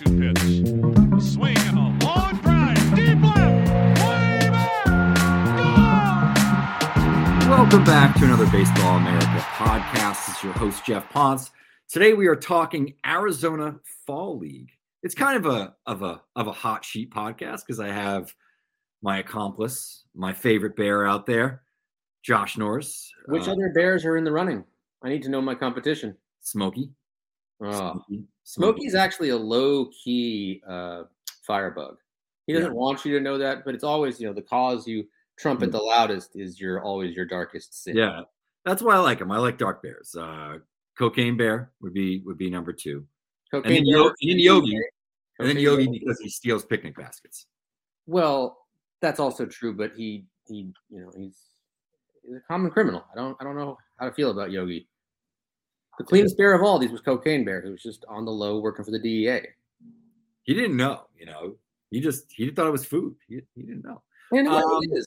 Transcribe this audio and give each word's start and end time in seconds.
2 0.00 0.06
2 0.06 0.32
pitch. 0.32 0.38
Swing 1.22 1.58
and 1.58 1.76
a 1.76 2.06
long 2.06 2.38
drive. 2.40 2.96
Deep 2.96 3.20
left. 3.22 4.00
Way 4.02 4.48
back. 4.50 4.86
Welcome 7.50 7.84
back 7.84 8.16
to 8.16 8.24
another 8.24 8.46
Baseball 8.46 8.96
America 8.96 9.26
podcast. 9.26 10.26
This 10.26 10.38
is 10.38 10.44
your 10.44 10.54
host, 10.54 10.86
Geoff 10.86 11.06
Pontes. 11.10 11.50
Today 11.90 12.14
we 12.14 12.28
are 12.28 12.36
talking 12.36 12.94
Arizona 13.06 13.78
Fall 14.06 14.38
League. 14.38 14.70
It's 15.02 15.14
kind 15.14 15.36
of 15.36 15.44
a 15.44 15.74
of 15.84 16.02
a 16.02 16.22
of 16.34 16.46
a 16.46 16.52
hot 16.52 16.82
sheet 16.82 17.12
podcast 17.12 17.66
because 17.66 17.78
I 17.78 17.88
have 17.88 18.34
my 19.02 19.18
accomplice, 19.18 20.04
my 20.14 20.32
favorite 20.32 20.76
bear 20.76 21.06
out 21.06 21.26
there, 21.26 21.60
Josh 22.22 22.56
Norris. 22.56 23.12
Which 23.26 23.48
uh, 23.48 23.52
other 23.52 23.70
bears 23.74 24.06
are 24.06 24.16
in 24.16 24.24
the 24.24 24.32
running? 24.32 24.64
I 25.02 25.10
need 25.10 25.22
to 25.24 25.28
know 25.28 25.42
my 25.42 25.54
competition. 25.54 26.16
Smokey. 26.40 26.90
Oh, 27.62 27.70
Smokey. 28.06 28.24
Smokey's 28.44 28.94
actually 28.94 29.28
a 29.30 29.36
low 29.36 29.86
key 29.86 30.62
uh, 30.66 31.04
firebug. 31.42 31.96
He 32.46 32.52
doesn't 32.54 32.72
Yeah. 32.72 32.74
want 32.76 33.04
you 33.04 33.16
to 33.16 33.20
know 33.22 33.38
that, 33.38 33.64
but 33.64 33.74
it's 33.74 33.84
always 33.84 34.20
you 34.20 34.26
know 34.26 34.32
the 34.32 34.42
cause 34.42 34.86
you 34.88 35.06
trumpet 35.38 35.68
Mm. 35.70 35.72
the 35.72 35.78
loudest 35.82 36.36
is 36.36 36.60
your 36.60 36.82
always 36.82 37.14
your 37.14 37.24
darkest 37.26 37.82
sin. 37.84 37.96
Yeah, 37.96 38.22
that's 38.64 38.82
why 38.82 38.94
I 38.94 38.98
like 38.98 39.20
him. 39.20 39.30
I 39.30 39.38
like 39.38 39.58
dark 39.58 39.82
bears. 39.82 40.14
Uh, 40.14 40.58
Cocaine 40.98 41.36
Bear 41.36 41.70
would 41.80 41.92
be 41.94 42.20
would 42.26 42.38
be 42.38 42.50
number 42.50 42.72
two, 42.72 43.06
and 43.52 43.62
Cocaine 43.62 43.84
then, 43.84 43.92
bear- 43.92 44.02
Yo- 44.02 44.06
and 44.08 44.30
then 44.30 44.38
Yogi, 44.38 44.76
and 45.38 45.48
then 45.48 45.58
Yogi 45.58 45.84
bear. 45.86 45.92
because 46.00 46.18
he 46.20 46.28
steals 46.28 46.64
picnic 46.64 46.96
baskets. 46.96 47.46
Well, 48.06 48.58
that's 49.00 49.20
also 49.20 49.46
true, 49.46 49.72
but 49.74 49.92
he 49.96 50.24
he 50.46 50.72
you 50.90 51.00
know 51.02 51.12
he's 51.16 51.38
he's 52.26 52.36
a 52.36 52.40
common 52.48 52.70
criminal. 52.70 53.04
I 53.12 53.16
don't 53.16 53.36
I 53.40 53.44
don't 53.44 53.56
know 53.56 53.78
how 53.98 54.06
to 54.06 54.12
feel 54.12 54.30
about 54.30 54.50
Yogi. 54.50 54.88
The 56.00 56.04
cleanest 56.04 56.38
bear 56.38 56.54
of 56.54 56.62
all 56.62 56.78
these 56.78 56.90
was 56.90 57.02
Cocaine 57.02 57.44
Bear, 57.44 57.60
who 57.60 57.72
was 57.72 57.82
just 57.82 58.06
on 58.08 58.24
the 58.24 58.30
low 58.30 58.58
working 58.58 58.86
for 58.86 58.90
the 58.90 58.98
DEA. 58.98 59.42
He 60.44 60.54
didn't 60.54 60.74
know, 60.74 61.02
you 61.14 61.26
know. 61.26 61.56
He 61.90 62.00
just 62.00 62.32
he 62.32 62.48
thought 62.48 62.66
it 62.66 62.70
was 62.70 62.86
food. 62.86 63.16
He, 63.28 63.42
he 63.54 63.64
didn't 63.64 63.84
know. 63.84 64.00
And 64.32 64.48
Um, 64.48 64.80
it 64.80 65.04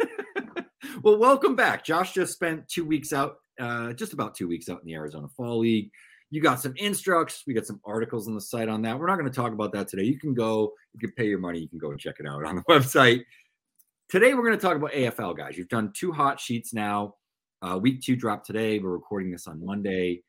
is. 0.00 0.64
well, 1.02 1.18
welcome 1.18 1.54
back. 1.54 1.84
Josh 1.84 2.14
just 2.14 2.32
spent 2.32 2.66
two 2.68 2.86
weeks 2.86 3.12
out, 3.12 3.36
uh, 3.60 3.92
just 3.92 4.14
about 4.14 4.34
two 4.34 4.48
weeks 4.48 4.70
out 4.70 4.80
in 4.80 4.86
the 4.86 4.94
Arizona 4.94 5.28
Fall 5.36 5.58
League. 5.58 5.90
You 6.30 6.40
got 6.40 6.58
some 6.58 6.72
instructs. 6.78 7.42
We 7.46 7.52
got 7.52 7.66
some 7.66 7.82
articles 7.84 8.28
on 8.28 8.34
the 8.34 8.40
site 8.40 8.70
on 8.70 8.80
that. 8.82 8.98
We're 8.98 9.08
not 9.08 9.18
going 9.18 9.30
to 9.30 9.36
talk 9.36 9.52
about 9.52 9.72
that 9.72 9.88
today. 9.88 10.04
You 10.04 10.18
can 10.18 10.32
go, 10.32 10.72
you 10.94 11.00
can 11.00 11.12
pay 11.12 11.26
your 11.26 11.38
money. 11.38 11.58
You 11.58 11.68
can 11.68 11.78
go 11.78 11.90
and 11.90 12.00
check 12.00 12.14
it 12.18 12.26
out 12.26 12.46
on 12.46 12.56
the 12.56 12.62
website. 12.70 13.24
Today, 14.08 14.32
we're 14.32 14.46
going 14.46 14.58
to 14.58 14.66
talk 14.66 14.76
about 14.76 14.92
AFL, 14.92 15.36
guys. 15.36 15.58
You've 15.58 15.68
done 15.68 15.92
two 15.94 16.12
hot 16.12 16.40
sheets 16.40 16.72
now. 16.72 17.16
Uh, 17.60 17.78
week 17.78 18.00
two 18.02 18.16
dropped 18.16 18.46
today. 18.46 18.78
We're 18.78 18.90
recording 18.90 19.30
this 19.30 19.46
on 19.46 19.64
Monday. 19.64 20.22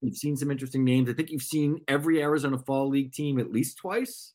You've 0.00 0.16
seen 0.16 0.36
some 0.36 0.50
interesting 0.50 0.84
names. 0.84 1.08
I 1.08 1.12
think 1.12 1.30
you've 1.30 1.42
seen 1.42 1.80
every 1.88 2.22
Arizona 2.22 2.58
Fall 2.58 2.88
League 2.88 3.12
team 3.12 3.38
at 3.38 3.52
least 3.52 3.76
twice. 3.78 4.32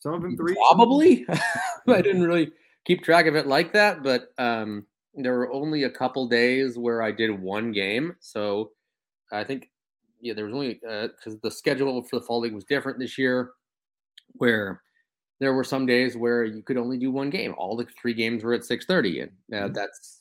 Some 0.00 0.14
of 0.14 0.22
them 0.22 0.36
three. 0.36 0.54
Probably. 0.54 1.26
I 1.88 2.02
didn't 2.02 2.22
really 2.24 2.52
keep 2.84 3.02
track 3.02 3.26
of 3.26 3.36
it 3.36 3.46
like 3.46 3.72
that, 3.72 4.02
but 4.02 4.28
um, 4.38 4.86
there 5.14 5.34
were 5.36 5.52
only 5.52 5.84
a 5.84 5.90
couple 5.90 6.28
days 6.28 6.76
where 6.76 7.02
I 7.02 7.10
did 7.12 7.30
one 7.40 7.72
game. 7.72 8.16
So 8.20 8.72
I 9.32 9.44
think, 9.44 9.70
yeah, 10.20 10.34
there 10.34 10.44
was 10.44 10.54
only 10.54 10.74
because 10.74 11.38
the 11.42 11.50
schedule 11.50 12.02
for 12.02 12.18
the 12.18 12.26
fall 12.26 12.40
league 12.40 12.52
was 12.54 12.64
different 12.64 12.98
this 12.98 13.16
year, 13.16 13.52
where 14.34 14.82
there 15.40 15.54
were 15.54 15.64
some 15.64 15.86
days 15.86 16.16
where 16.16 16.44
you 16.44 16.62
could 16.62 16.76
only 16.76 16.98
do 16.98 17.10
one 17.10 17.30
game. 17.30 17.54
All 17.58 17.76
the 17.76 17.86
three 18.00 18.14
games 18.14 18.42
were 18.44 18.54
at 18.54 18.64
six 18.64 18.86
thirty, 18.86 19.20
and 19.20 19.30
uh, 19.52 19.68
Mhm. 19.68 19.74
that's 19.74 20.20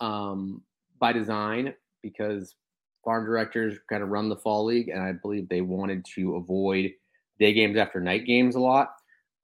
um, 0.00 0.62
by 0.98 1.12
design 1.12 1.74
because 2.02 2.54
farm 3.04 3.24
directors 3.24 3.78
kind 3.88 4.02
of 4.02 4.10
run 4.10 4.28
the 4.28 4.36
fall 4.36 4.64
league, 4.64 4.88
and 4.88 5.02
I 5.02 5.12
believe 5.12 5.48
they 5.48 5.60
wanted 5.60 6.04
to 6.16 6.36
avoid 6.36 6.90
day 7.38 7.52
games 7.52 7.76
after 7.76 8.00
night 8.00 8.26
games 8.26 8.54
a 8.54 8.60
lot. 8.60 8.90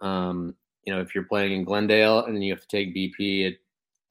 Um, 0.00 0.54
you 0.84 0.92
know, 0.92 1.00
if 1.00 1.14
you're 1.14 1.24
playing 1.24 1.52
in 1.52 1.64
Glendale 1.64 2.24
and 2.26 2.44
you 2.44 2.52
have 2.52 2.60
to 2.60 2.68
take 2.68 2.94
BP 2.94 3.46
at 3.46 3.54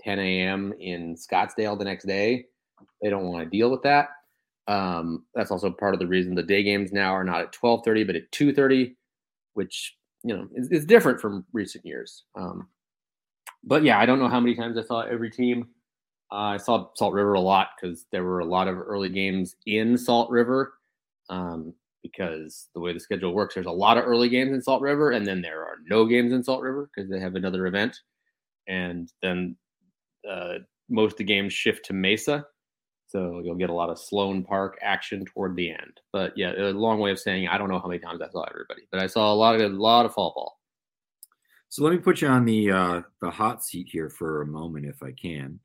10 0.02 0.20
a.m. 0.20 0.74
in 0.80 1.16
Scottsdale 1.16 1.78
the 1.78 1.86
next 1.86 2.06
day, 2.06 2.46
they 3.02 3.10
don't 3.10 3.28
want 3.28 3.44
to 3.44 3.50
deal 3.50 3.70
with 3.70 3.84
that. 3.84 4.10
Um, 4.68 5.26
that's 5.36 5.52
also 5.52 5.70
part 5.70 5.94
of 5.94 6.00
the 6.00 6.08
reason 6.08 6.36
the 6.36 6.44
day 6.44 6.64
games 6.64 6.92
now 6.92 7.14
are 7.14 7.24
not 7.24 7.42
at 7.42 7.52
12:30 7.52 8.08
but 8.08 8.16
at 8.16 8.32
2:30, 8.32 8.96
which 9.54 9.96
you 10.24 10.36
know 10.36 10.48
is, 10.56 10.70
is 10.70 10.86
different 10.86 11.20
from 11.20 11.46
recent 11.52 11.86
years. 11.86 12.24
Um, 12.36 12.68
but 13.64 13.84
yeah, 13.84 14.00
I 14.00 14.06
don't 14.06 14.20
know 14.20 14.30
how 14.30 14.40
many 14.40 14.56
times 14.56 14.78
I 14.78 14.84
saw 14.84 15.02
every 15.02 15.30
team. 15.30 15.68
Uh, 16.34 16.56
I 16.56 16.58
saw 16.58 16.88
Salt 16.96 17.14
River 17.14 17.34
a 17.34 17.40
lot 17.40 17.70
because 17.80 18.08
there 18.12 18.24
were 18.24 18.40
a 18.40 18.46
lot 18.46 18.68
of 18.68 18.80
early 18.80 19.10
games 19.10 19.56
in 19.68 19.98
Salt 19.98 20.32
River. 20.32 20.74
Um, 21.30 21.76
because 22.02 22.68
the 22.74 22.82
way 22.82 22.92
the 22.92 23.00
schedule 23.00 23.34
works, 23.34 23.54
there's 23.54 23.66
a 23.66 23.72
lot 23.72 23.98
of 23.98 24.06
early 24.06 24.28
games 24.28 24.52
in 24.52 24.62
Salt 24.62 24.82
River, 24.82 25.12
and 25.12 25.26
then 25.26 25.42
there 25.42 25.62
are 25.62 25.78
no 25.88 26.06
games 26.06 26.34
in 26.34 26.44
Salt 26.44 26.62
River 26.62 26.90
because 26.94 27.10
they 27.10 27.20
have 27.20 27.36
another 27.36 27.66
event, 27.66 27.98
and 28.68 29.12
then 29.22 29.56
uh, 30.30 30.56
most 30.90 31.14
of 31.14 31.18
the 31.20 31.24
games 31.24 31.54
shift 31.54 31.86
to 31.86 31.94
Mesa, 31.94 32.46
so 33.08 33.42
you'll 33.44 33.56
get 33.56 33.70
a 33.70 33.74
lot 33.74 33.90
of 33.90 33.98
Sloan 33.98 34.44
Park 34.44 34.78
action 34.82 35.24
toward 35.26 35.56
the 35.56 35.70
end. 35.70 36.02
But 36.12 36.38
yeah, 36.38 36.52
a 36.58 36.72
long 36.72 37.00
way 37.00 37.12
of 37.12 37.20
saying 37.20 37.48
I 37.48 37.58
don't 37.58 37.70
know 37.70 37.80
how 37.80 37.88
many 37.88 38.00
times 38.00 38.22
I 38.22 38.30
saw 38.30 38.44
everybody, 38.44 38.82
but 38.92 39.02
I 39.02 39.08
saw 39.08 39.32
a 39.32 39.36
lot 39.36 39.56
of 39.56 39.62
a 39.62 39.76
lot 39.76 40.06
of 40.06 40.14
fall 40.14 40.34
ball. 40.36 40.60
So 41.70 41.84
let 41.84 41.94
me 41.94 42.00
put 42.00 42.22
you 42.22 42.28
on 42.28 42.44
the 42.46 42.72
uh, 42.72 43.02
the 43.22 43.32
hot 43.32 43.64
seat 43.64 43.88
here 43.90 44.10
for 44.10 44.42
a 44.42 44.48
moment, 44.48 44.86
if 44.86 45.02
I 45.02 45.12
can. 45.12 45.60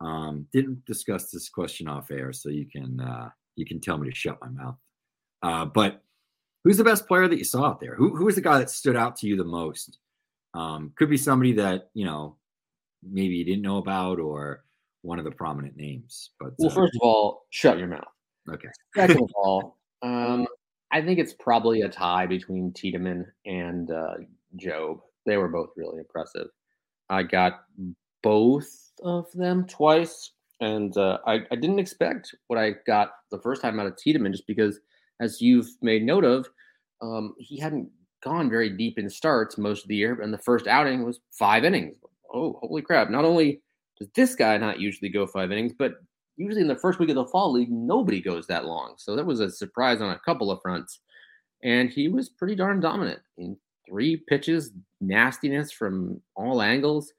Um, 0.00 0.46
didn't 0.52 0.84
discuss 0.84 1.30
this 1.30 1.48
question 1.48 1.88
off 1.88 2.10
air, 2.10 2.32
so 2.32 2.48
you 2.50 2.66
can 2.66 3.00
uh, 3.00 3.30
you 3.56 3.66
can 3.66 3.80
tell 3.80 3.98
me 3.98 4.08
to 4.08 4.14
shut 4.14 4.38
my 4.40 4.48
mouth. 4.48 4.76
Uh, 5.42 5.64
but 5.64 6.02
who's 6.64 6.76
the 6.76 6.84
best 6.84 7.08
player 7.08 7.26
that 7.28 7.38
you 7.38 7.44
saw 7.44 7.66
out 7.66 7.80
there? 7.80 7.94
Who 7.96 8.16
who 8.16 8.24
was 8.24 8.36
the 8.36 8.40
guy 8.40 8.58
that 8.58 8.70
stood 8.70 8.96
out 8.96 9.16
to 9.16 9.26
you 9.26 9.36
the 9.36 9.44
most? 9.44 9.98
Um, 10.54 10.92
could 10.96 11.10
be 11.10 11.16
somebody 11.16 11.52
that 11.54 11.90
you 11.94 12.04
know 12.04 12.36
maybe 13.02 13.34
you 13.36 13.44
didn't 13.44 13.62
know 13.62 13.78
about, 13.78 14.18
or 14.20 14.64
one 15.02 15.18
of 15.18 15.24
the 15.24 15.30
prominent 15.32 15.76
names. 15.76 16.30
But 16.38 16.52
Well, 16.58 16.70
uh, 16.70 16.74
first 16.74 16.94
of 16.94 17.00
all, 17.02 17.46
shut 17.50 17.78
your 17.78 17.88
mouth. 17.88 18.04
okay, 18.50 18.68
Second 18.94 19.22
of 19.22 19.30
all, 19.36 19.78
um, 20.02 20.46
I 20.92 21.02
think 21.02 21.18
it's 21.18 21.34
probably 21.34 21.82
a 21.82 21.88
tie 21.88 22.26
between 22.26 22.72
Tiedemann 22.72 23.26
and 23.46 23.90
uh, 23.90 24.14
Jobe. 24.56 25.00
They 25.26 25.36
were 25.36 25.48
both 25.48 25.70
really 25.76 25.98
impressive. 25.98 26.48
I 27.10 27.22
got 27.22 27.64
both 28.22 28.87
of 29.02 29.26
them 29.32 29.66
twice, 29.66 30.32
and 30.60 30.96
uh, 30.96 31.18
I, 31.26 31.40
I 31.50 31.56
didn't 31.56 31.78
expect 31.78 32.34
what 32.48 32.58
I 32.58 32.74
got 32.86 33.12
the 33.30 33.38
first 33.38 33.62
time 33.62 33.78
out 33.78 33.86
of 33.86 33.96
Tiedemann, 33.96 34.32
just 34.32 34.46
because, 34.46 34.80
as 35.20 35.40
you've 35.40 35.68
made 35.82 36.02
note 36.02 36.24
of, 36.24 36.48
um, 37.00 37.34
he 37.38 37.58
hadn't 37.58 37.90
gone 38.22 38.50
very 38.50 38.70
deep 38.70 38.98
in 38.98 39.08
starts 39.08 39.58
most 39.58 39.84
of 39.84 39.88
the 39.88 39.96
year, 39.96 40.20
and 40.20 40.32
the 40.32 40.38
first 40.38 40.66
outing 40.66 41.04
was 41.04 41.20
five 41.30 41.64
innings. 41.64 41.96
Oh, 42.32 42.58
holy 42.60 42.82
crap! 42.82 43.10
Not 43.10 43.24
only 43.24 43.62
does 43.98 44.08
this 44.14 44.34
guy 44.34 44.56
not 44.58 44.80
usually 44.80 45.08
go 45.08 45.26
five 45.26 45.50
innings, 45.50 45.72
but 45.78 45.94
usually 46.38 46.62
in 46.62 46.68
the 46.68 46.76
first 46.76 46.98
week 46.98 47.08
of 47.10 47.16
the 47.16 47.26
fall 47.26 47.52
league, 47.52 47.70
nobody 47.70 48.20
goes 48.20 48.46
that 48.46 48.64
long. 48.64 48.94
So 48.96 49.16
that 49.16 49.26
was 49.26 49.40
a 49.40 49.50
surprise 49.50 50.00
on 50.00 50.10
a 50.10 50.20
couple 50.20 50.50
of 50.50 50.60
fronts. 50.62 51.00
And 51.64 51.90
he 51.90 52.08
was 52.08 52.28
pretty 52.28 52.54
darn 52.54 52.80
dominant 52.80 53.20
in 53.36 53.56
three 53.88 54.16
pitches, 54.28 54.70
nastiness 55.00 55.72
from 55.72 56.20
all 56.36 56.62
angles, 56.62 57.12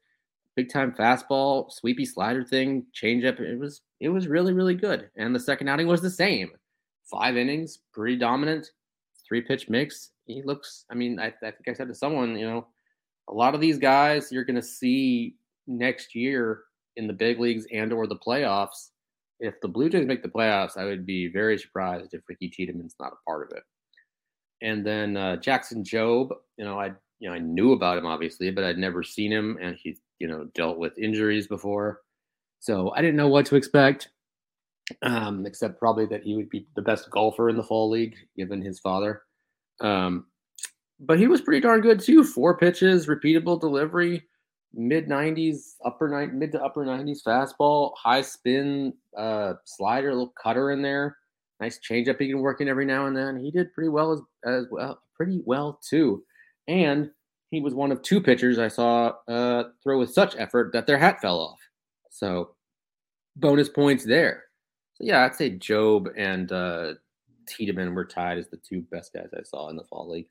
big 0.62 0.72
time 0.72 0.92
fastball, 0.92 1.70
sweepy 1.72 2.04
slider 2.04 2.44
thing, 2.44 2.84
changeup. 2.94 3.40
It 3.40 3.58
was 3.58 3.82
it 4.00 4.08
was 4.08 4.28
really, 4.28 4.52
really 4.52 4.74
good. 4.74 5.10
And 5.16 5.34
the 5.34 5.40
second 5.40 5.68
outing 5.68 5.86
was 5.86 6.02
the 6.02 6.10
same. 6.10 6.50
Five 7.04 7.36
innings, 7.36 7.78
pretty 7.92 8.16
dominant, 8.16 8.70
three 9.26 9.40
pitch 9.40 9.68
mix. 9.68 10.10
He 10.26 10.42
looks, 10.42 10.84
I 10.90 10.94
mean, 10.94 11.18
I, 11.18 11.26
I 11.26 11.50
think 11.50 11.68
I 11.68 11.72
said 11.72 11.88
to 11.88 11.94
someone, 11.94 12.36
you 12.38 12.46
know, 12.46 12.66
a 13.28 13.34
lot 13.34 13.54
of 13.54 13.60
these 13.60 13.78
guys 13.78 14.30
you're 14.30 14.44
gonna 14.44 14.62
see 14.62 15.36
next 15.66 16.14
year 16.14 16.62
in 16.96 17.06
the 17.06 17.12
big 17.12 17.38
leagues 17.40 17.66
and 17.72 17.92
or 17.92 18.06
the 18.06 18.16
playoffs 18.16 18.90
if 19.40 19.58
the 19.62 19.68
Blue 19.68 19.88
Jays 19.88 20.06
make 20.06 20.22
the 20.22 20.28
playoffs, 20.28 20.76
I 20.76 20.84
would 20.84 21.06
be 21.06 21.26
very 21.26 21.58
surprised 21.58 22.12
if 22.12 22.20
Ricky 22.28 22.50
Tiedemann's 22.50 22.96
not 23.00 23.14
a 23.14 23.24
part 23.26 23.50
of 23.50 23.56
it. 23.56 23.64
And 24.62 24.86
then 24.86 25.16
uh, 25.16 25.36
Jackson 25.36 25.82
Jobe, 25.82 26.32
you 26.58 26.64
know, 26.64 26.78
I 26.78 26.92
you 27.18 27.28
know 27.28 27.34
I 27.34 27.38
knew 27.38 27.72
about 27.72 27.98
him 27.98 28.06
obviously, 28.06 28.50
but 28.50 28.64
I'd 28.64 28.78
never 28.78 29.02
seen 29.02 29.32
him, 29.32 29.58
and 29.60 29.76
he's 29.76 30.00
you 30.20 30.28
know 30.28 30.46
dealt 30.54 30.78
with 30.78 30.98
injuries 30.98 31.48
before, 31.48 32.02
so 32.60 32.92
I 32.96 33.02
didn't 33.02 33.16
know 33.16 33.28
what 33.28 33.46
to 33.46 33.56
expect. 33.56 34.10
um, 35.02 35.46
except 35.46 35.78
probably 35.78 36.06
that 36.06 36.22
he 36.22 36.36
would 36.36 36.48
be 36.50 36.66
the 36.76 36.82
best 36.82 37.10
golfer 37.10 37.48
in 37.48 37.56
the 37.56 37.62
fall 37.62 37.88
league, 37.90 38.16
given 38.36 38.60
his 38.62 38.80
father. 38.80 39.22
Um, 39.80 40.26
but 41.00 41.18
he 41.18 41.26
was 41.28 41.40
pretty 41.40 41.60
darn 41.60 41.80
good 41.80 42.00
too. 42.00 42.24
Four 42.24 42.58
pitches, 42.58 43.06
repeatable 43.06 43.60
delivery, 43.60 44.22
mid 44.74 45.08
90s, 45.08 45.76
upper 45.84 46.08
nine, 46.08 46.38
mid 46.38 46.52
to 46.52 46.62
upper 46.62 46.84
90s 46.84 47.22
fastball, 47.22 47.92
high 47.96 48.22
spin, 48.22 48.94
uh, 49.16 49.54
slider, 49.64 50.10
little 50.12 50.34
cutter 50.42 50.70
in 50.72 50.82
there. 50.82 51.16
Nice 51.60 51.78
changeup 51.80 52.20
he 52.20 52.28
can 52.28 52.40
work 52.40 52.60
in 52.60 52.68
every 52.68 52.86
now 52.86 53.06
and 53.06 53.16
then. 53.16 53.36
He 53.38 53.50
did 53.50 53.72
pretty 53.74 53.90
well 53.90 54.12
as, 54.12 54.20
as 54.44 54.66
well, 54.70 55.00
pretty 55.16 55.42
well 55.44 55.80
too. 55.88 56.24
And 56.68 57.10
he 57.50 57.60
was 57.60 57.74
one 57.74 57.92
of 57.92 58.02
two 58.02 58.20
pitchers 58.20 58.58
I 58.58 58.68
saw 58.68 59.14
uh, 59.28 59.64
throw 59.82 59.98
with 59.98 60.12
such 60.12 60.36
effort 60.36 60.72
that 60.72 60.86
their 60.86 60.98
hat 60.98 61.20
fell 61.20 61.38
off. 61.40 61.58
So 62.10 62.54
bonus 63.36 63.68
points 63.68 64.04
there. 64.04 64.44
So 64.94 65.04
yeah, 65.04 65.24
I'd 65.24 65.34
say 65.34 65.50
Jobe 65.50 66.12
and 66.16 66.50
uh, 66.52 66.94
Tiedemann 67.46 67.94
were 67.94 68.04
tied 68.04 68.38
as 68.38 68.48
the 68.48 68.56
two 68.58 68.82
best 68.90 69.12
guys 69.12 69.30
I 69.36 69.42
saw 69.42 69.68
in 69.68 69.76
the 69.76 69.84
fall 69.84 70.08
league. 70.10 70.28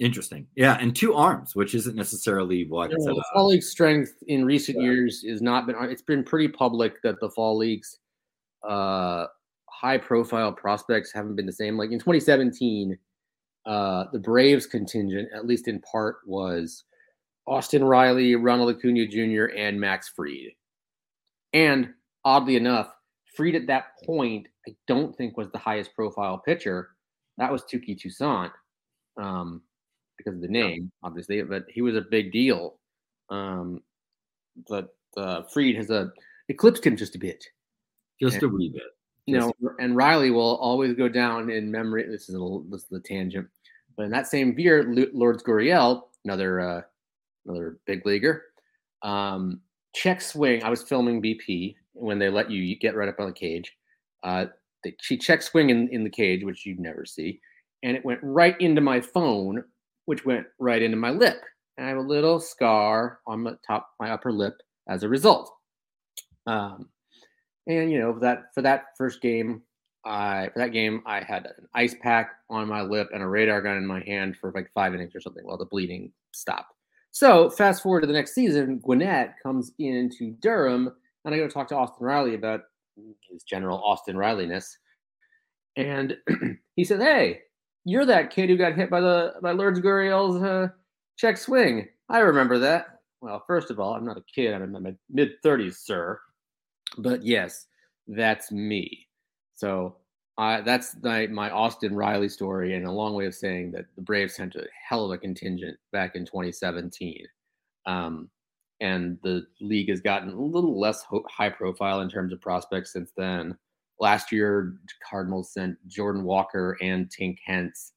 Interesting. 0.00 0.48
Yeah, 0.56 0.76
and 0.80 0.94
two 0.94 1.14
arms, 1.14 1.54
which 1.54 1.74
isn't 1.74 1.94
necessarily 1.94 2.66
what 2.68 2.90
uh, 2.92 2.96
the 2.96 3.24
fall 3.32 3.48
league 3.48 3.62
strength 3.62 4.14
in 4.26 4.44
recent 4.44 4.78
Yeah. 4.78 4.90
years 4.90 5.22
is 5.22 5.40
not 5.40 5.66
been. 5.66 5.76
It's 5.82 6.02
been 6.02 6.24
pretty 6.24 6.48
public 6.48 7.00
that 7.02 7.20
the 7.20 7.30
fall 7.30 7.56
leagues, 7.56 8.00
uh, 8.68 9.26
high 9.70 9.98
profile 9.98 10.52
prospects 10.52 11.12
haven't 11.12 11.36
been 11.36 11.46
the 11.46 11.52
same. 11.52 11.76
Like 11.78 11.92
in 11.92 12.00
2017, 12.00 12.98
uh, 13.66 14.04
the 14.12 14.18
Braves 14.18 14.66
contingent, 14.66 15.28
at 15.34 15.46
least 15.46 15.68
in 15.68 15.80
part, 15.80 16.16
was 16.26 16.84
Austin 17.46 17.84
Riley, 17.84 18.34
Ronald 18.34 18.76
Acuna 18.76 19.06
Jr., 19.06 19.54
and 19.56 19.80
Max 19.80 20.08
Fried. 20.08 20.52
And 21.52 21.90
oddly 22.24 22.56
enough, 22.56 22.92
Fried 23.36 23.54
at 23.54 23.66
that 23.66 23.86
point, 24.04 24.46
I 24.68 24.74
don't 24.86 25.16
think 25.16 25.36
was 25.36 25.50
the 25.50 25.58
highest 25.58 25.94
profile 25.94 26.38
pitcher. 26.38 26.90
That 27.38 27.52
was 27.52 27.62
Touki 27.64 27.98
Toussaint, 28.00 28.52
um, 29.20 29.62
because 30.16 30.34
of 30.34 30.42
the 30.42 30.48
name, 30.48 30.92
obviously, 31.02 31.42
but 31.42 31.64
he 31.68 31.82
was 31.82 31.96
a 31.96 32.04
big 32.10 32.32
deal. 32.32 32.78
Um, 33.30 33.80
but 34.68 34.94
uh, 35.16 35.42
Fried 35.52 35.76
has 35.76 35.90
a 35.90 36.12
eclipsed 36.48 36.84
him 36.84 36.96
just 36.96 37.16
a 37.16 37.18
bit. 37.18 37.44
just 38.20 38.42
a 38.42 38.48
wee 38.48 38.70
bit. 38.72 38.82
You 39.26 39.38
know, 39.38 39.52
and 39.78 39.96
Riley 39.96 40.30
will 40.30 40.56
always 40.56 40.94
go 40.94 41.08
down 41.08 41.50
in 41.50 41.70
memory. 41.70 42.06
This 42.06 42.28
is 42.28 42.34
a 42.34 42.38
little, 42.38 42.60
this 42.68 42.82
is 42.82 42.88
the 42.88 43.00
tangent, 43.00 43.48
but 43.96 44.04
in 44.04 44.10
that 44.10 44.26
same 44.26 44.58
year, 44.58 44.84
Lu- 44.84 45.10
Lourdes 45.14 45.42
Gurriel, 45.42 46.02
another 46.24 46.60
uh, 46.60 46.82
another 47.46 47.78
big 47.86 48.04
leaguer, 48.04 48.44
um, 49.02 49.60
check 49.94 50.20
swing. 50.20 50.62
I 50.62 50.68
was 50.68 50.82
filming 50.82 51.22
BP 51.22 51.76
when 51.92 52.18
they 52.18 52.28
let 52.28 52.50
you 52.50 52.76
get 52.76 52.96
right 52.96 53.08
up 53.08 53.20
on 53.20 53.28
the 53.28 53.32
cage. 53.32 53.76
Uh, 54.22 54.46
they, 54.82 54.94
she 55.00 55.16
check 55.16 55.40
swing 55.40 55.70
in, 55.70 55.88
in 55.88 56.04
the 56.04 56.10
cage, 56.10 56.44
which 56.44 56.66
you'd 56.66 56.80
never 56.80 57.06
see, 57.06 57.40
and 57.82 57.96
it 57.96 58.04
went 58.04 58.20
right 58.22 58.60
into 58.60 58.80
my 58.80 59.00
phone, 59.00 59.64
which 60.04 60.26
went 60.26 60.46
right 60.58 60.82
into 60.82 60.96
my 60.96 61.10
lip. 61.10 61.40
And 61.76 61.86
I 61.86 61.88
have 61.88 61.98
a 61.98 62.02
little 62.02 62.40
scar 62.40 63.20
on 63.26 63.42
my 63.42 63.52
top, 63.66 63.90
my 63.98 64.10
upper 64.10 64.32
lip 64.32 64.54
as 64.88 65.02
a 65.02 65.08
result. 65.08 65.50
Um, 66.46 66.88
and 67.66 67.90
you 67.90 67.98
know 67.98 68.14
for 68.14 68.20
that 68.20 68.54
for 68.54 68.62
that 68.62 68.86
first 68.96 69.20
game, 69.20 69.62
I 70.04 70.50
for 70.52 70.60
that 70.60 70.72
game 70.72 71.02
I 71.06 71.22
had 71.22 71.46
an 71.46 71.68
ice 71.74 71.94
pack 72.00 72.30
on 72.50 72.68
my 72.68 72.82
lip 72.82 73.08
and 73.12 73.22
a 73.22 73.26
radar 73.26 73.62
gun 73.62 73.76
in 73.76 73.86
my 73.86 74.00
hand 74.00 74.36
for 74.40 74.52
like 74.52 74.70
five 74.74 74.94
innings 74.94 75.14
or 75.14 75.20
something 75.20 75.44
while 75.44 75.58
the 75.58 75.66
bleeding 75.66 76.12
stopped. 76.32 76.74
So 77.10 77.48
fast 77.50 77.82
forward 77.82 78.00
to 78.02 78.06
the 78.06 78.12
next 78.12 78.34
season, 78.34 78.80
Gwinnett 78.80 79.34
comes 79.42 79.72
into 79.78 80.32
Durham, 80.40 80.90
and 81.24 81.34
I 81.34 81.38
go 81.38 81.48
talk 81.48 81.68
to 81.68 81.76
Austin 81.76 82.04
Riley 82.06 82.34
about 82.34 82.62
his 83.30 83.42
general 83.44 83.82
Austin 83.82 84.16
Rileyness, 84.16 84.76
and 85.76 86.16
he 86.76 86.84
said, 86.84 87.00
"Hey, 87.00 87.42
you're 87.84 88.06
that 88.06 88.30
kid 88.30 88.48
who 88.48 88.56
got 88.56 88.74
hit 88.74 88.90
by 88.90 89.00
the 89.00 89.34
by 89.42 89.52
Lourdes 89.52 89.80
Gurriel's 89.80 90.42
uh, 90.42 90.68
check 91.16 91.36
swing. 91.36 91.88
I 92.08 92.18
remember 92.18 92.58
that. 92.58 93.00
Well, 93.20 93.42
first 93.46 93.70
of 93.70 93.80
all, 93.80 93.94
I'm 93.94 94.04
not 94.04 94.18
a 94.18 94.24
kid. 94.34 94.52
I'm 94.52 94.62
in 94.62 94.72
my 94.72 94.94
mid 95.10 95.30
30s, 95.44 95.76
sir. 95.76 96.18
But 96.98 97.24
yes, 97.24 97.66
that's 98.06 98.52
me. 98.52 99.08
So 99.54 99.96
uh, 100.36 100.62
that's 100.62 100.96
my, 101.02 101.26
my 101.28 101.50
Austin 101.50 101.94
Riley 101.94 102.28
story, 102.28 102.74
and 102.74 102.86
a 102.86 102.92
long 102.92 103.14
way 103.14 103.26
of 103.26 103.34
saying 103.34 103.72
that 103.72 103.86
the 103.96 104.02
Braves 104.02 104.34
sent 104.34 104.56
a 104.56 104.66
hell 104.88 105.04
of 105.04 105.12
a 105.12 105.18
contingent 105.18 105.78
back 105.92 106.16
in 106.16 106.24
2017. 106.24 107.24
Um, 107.86 108.28
and 108.80 109.18
the 109.22 109.46
league 109.60 109.88
has 109.88 110.00
gotten 110.00 110.30
a 110.30 110.40
little 110.40 110.78
less 110.78 111.02
ho- 111.02 111.24
high 111.30 111.50
profile 111.50 112.00
in 112.00 112.10
terms 112.10 112.32
of 112.32 112.40
prospects 112.40 112.92
since 112.92 113.12
then. 113.16 113.56
Last 114.00 114.32
year, 114.32 114.74
Cardinals 115.08 115.52
sent 115.52 115.76
Jordan 115.86 116.24
Walker 116.24 116.76
and 116.82 117.08
Tink 117.08 117.38
Hence 117.44 117.92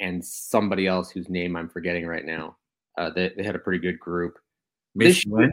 and 0.00 0.24
somebody 0.24 0.88
else 0.88 1.10
whose 1.10 1.28
name 1.28 1.54
I'm 1.54 1.68
forgetting 1.68 2.06
right 2.06 2.24
now. 2.24 2.56
Uh, 2.98 3.10
they, 3.10 3.30
they 3.36 3.44
had 3.44 3.54
a 3.54 3.60
pretty 3.60 3.78
good 3.78 3.98
group. 4.00 4.38
Masyn 4.98 5.28
Winn? 5.28 5.52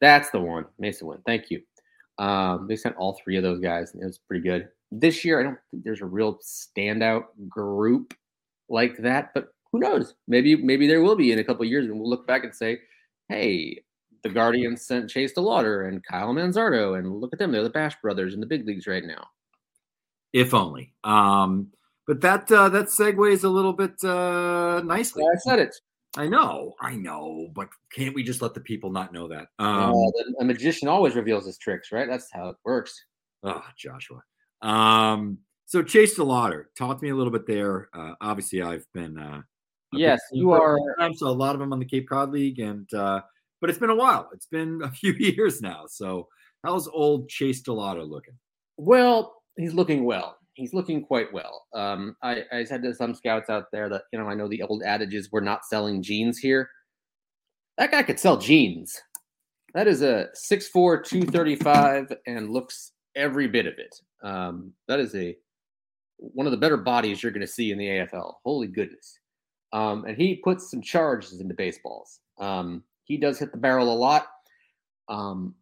That's 0.00 0.30
the 0.30 0.40
one, 0.40 0.66
Masyn 0.80 1.02
Winn. 1.04 1.22
Thank 1.26 1.50
you. 1.50 1.62
Um, 2.20 2.66
they 2.68 2.76
sent 2.76 2.96
all 2.96 3.18
three 3.22 3.36
of 3.36 3.42
those 3.42 3.60
guys, 3.60 3.92
and 3.92 4.02
it 4.02 4.06
was 4.06 4.18
pretty 4.18 4.46
good. 4.46 4.68
This 4.92 5.24
year, 5.24 5.40
I 5.40 5.42
don't 5.42 5.58
think 5.70 5.84
there's 5.84 6.02
a 6.02 6.06
real 6.06 6.38
standout 6.38 7.24
group 7.48 8.14
like 8.68 8.96
that, 8.98 9.32
but 9.34 9.48
who 9.72 9.80
knows? 9.80 10.14
Maybe 10.28 10.54
maybe 10.56 10.86
there 10.86 11.02
will 11.02 11.16
be 11.16 11.32
in 11.32 11.38
a 11.38 11.44
couple 11.44 11.62
of 11.62 11.70
years, 11.70 11.86
and 11.86 11.98
we'll 11.98 12.10
look 12.10 12.26
back 12.26 12.44
and 12.44 12.54
say, 12.54 12.80
"Hey, 13.28 13.82
the 14.22 14.28
Guardians 14.28 14.86
sent 14.86 15.10
Chase 15.10 15.32
DeLauter 15.32 15.88
and 15.88 16.04
Kyle 16.04 16.34
Manzardo, 16.34 16.98
and 16.98 17.20
look 17.20 17.32
at 17.32 17.38
them; 17.38 17.52
they're 17.52 17.62
the 17.62 17.70
Bash 17.70 17.96
brothers 18.02 18.34
in 18.34 18.40
the 18.40 18.46
big 18.46 18.66
leagues 18.66 18.86
right 18.86 19.04
now." 19.04 19.26
if 20.32 20.54
only. 20.54 20.92
Um, 21.04 21.68
but 22.06 22.20
that 22.22 22.50
uh, 22.50 22.68
that 22.70 22.86
segues 22.86 23.44
a 23.44 23.48
little 23.48 23.72
bit 23.72 24.02
uh, 24.04 24.82
nicely. 24.84 25.22
I 25.22 25.36
said 25.38 25.58
it. 25.58 25.74
I 26.16 26.26
know, 26.26 26.74
I 26.80 26.96
know, 26.96 27.48
but 27.54 27.68
can't 27.92 28.14
we 28.14 28.24
just 28.24 28.42
let 28.42 28.52
the 28.54 28.60
people 28.60 28.90
not 28.90 29.12
know 29.12 29.28
that? 29.28 29.48
Um, 29.60 29.92
the- 29.92 30.34
a 30.40 30.44
magician 30.44 30.88
always 30.88 31.14
reveals 31.14 31.46
his 31.46 31.56
tricks, 31.58 31.92
right? 31.92 32.08
That's 32.08 32.28
how 32.32 32.48
it 32.48 32.56
works. 32.64 32.92
Oh, 33.44 33.62
Joshua. 33.78 34.22
Um, 34.60 35.38
so 35.66 35.82
Chase 35.82 36.18
DeLauter, 36.18 36.64
talk 36.76 36.98
to 36.98 37.04
me 37.04 37.10
a 37.10 37.14
little 37.14 37.32
bit 37.32 37.46
there. 37.46 37.88
Uh, 37.94 38.14
obviously, 38.20 38.60
I've 38.60 38.84
been 38.92 39.16
uh, 39.18 39.42
I've 39.94 39.98
Yes, 40.00 40.20
you 40.32 40.50
are. 40.50 40.78
time, 40.98 41.14
so 41.14 41.28
a 41.28 41.30
lot 41.30 41.54
of 41.54 41.60
them 41.60 41.72
on 41.72 41.78
the 41.78 41.84
Cape 41.84 42.08
Cod 42.08 42.32
League, 42.32 42.58
and 42.58 42.92
uh, 42.92 43.20
but 43.60 43.70
it's 43.70 43.78
been 43.78 43.90
a 43.90 43.94
while. 43.94 44.28
It's 44.34 44.46
been 44.46 44.80
a 44.82 44.90
few 44.90 45.12
years 45.12 45.62
now. 45.62 45.84
So 45.88 46.26
how's 46.64 46.88
old 46.88 47.28
Chase 47.28 47.62
DeLauter 47.62 48.06
looking? 48.08 48.34
Well, 48.76 49.42
he's 49.56 49.74
looking 49.74 50.04
well. 50.04 50.36
He's 50.60 50.74
looking 50.74 51.02
quite 51.02 51.32
well. 51.32 51.66
Um, 51.74 52.16
I, 52.22 52.44
I 52.52 52.64
said 52.64 52.82
to 52.82 52.94
some 52.94 53.14
scouts 53.14 53.48
out 53.48 53.72
there 53.72 53.88
that 53.88 54.02
you 54.12 54.18
know 54.18 54.28
I 54.28 54.34
know 54.34 54.46
the 54.46 54.62
old 54.62 54.82
adage 54.82 55.14
is 55.14 55.32
we're 55.32 55.40
not 55.40 55.64
selling 55.64 56.02
jeans 56.02 56.36
here. 56.36 56.68
That 57.78 57.90
guy 57.90 58.02
could 58.02 58.20
sell 58.20 58.36
jeans. 58.36 59.00
That 59.72 59.88
is 59.88 60.02
a 60.02 60.28
6'4", 60.36 61.02
235, 61.02 62.12
and 62.26 62.50
looks 62.50 62.92
every 63.16 63.48
bit 63.48 63.64
of 63.64 63.74
it. 63.78 63.94
Um, 64.22 64.74
that 64.86 65.00
is 65.00 65.14
a 65.14 65.34
one 66.18 66.46
of 66.46 66.50
the 66.50 66.58
better 66.58 66.76
bodies 66.76 67.22
you're 67.22 67.32
going 67.32 67.40
to 67.40 67.46
see 67.46 67.72
in 67.72 67.78
the 67.78 67.86
AFL. 67.86 68.34
Holy 68.44 68.66
goodness! 68.66 69.18
Um, 69.72 70.04
and 70.04 70.14
he 70.14 70.42
puts 70.44 70.70
some 70.70 70.82
charges 70.82 71.40
into 71.40 71.54
baseballs. 71.54 72.20
Um, 72.38 72.84
he 73.04 73.16
does 73.16 73.38
hit 73.38 73.50
the 73.52 73.58
barrel 73.58 73.90
a 73.90 73.96
lot. 73.96 74.26
Um, 75.08 75.54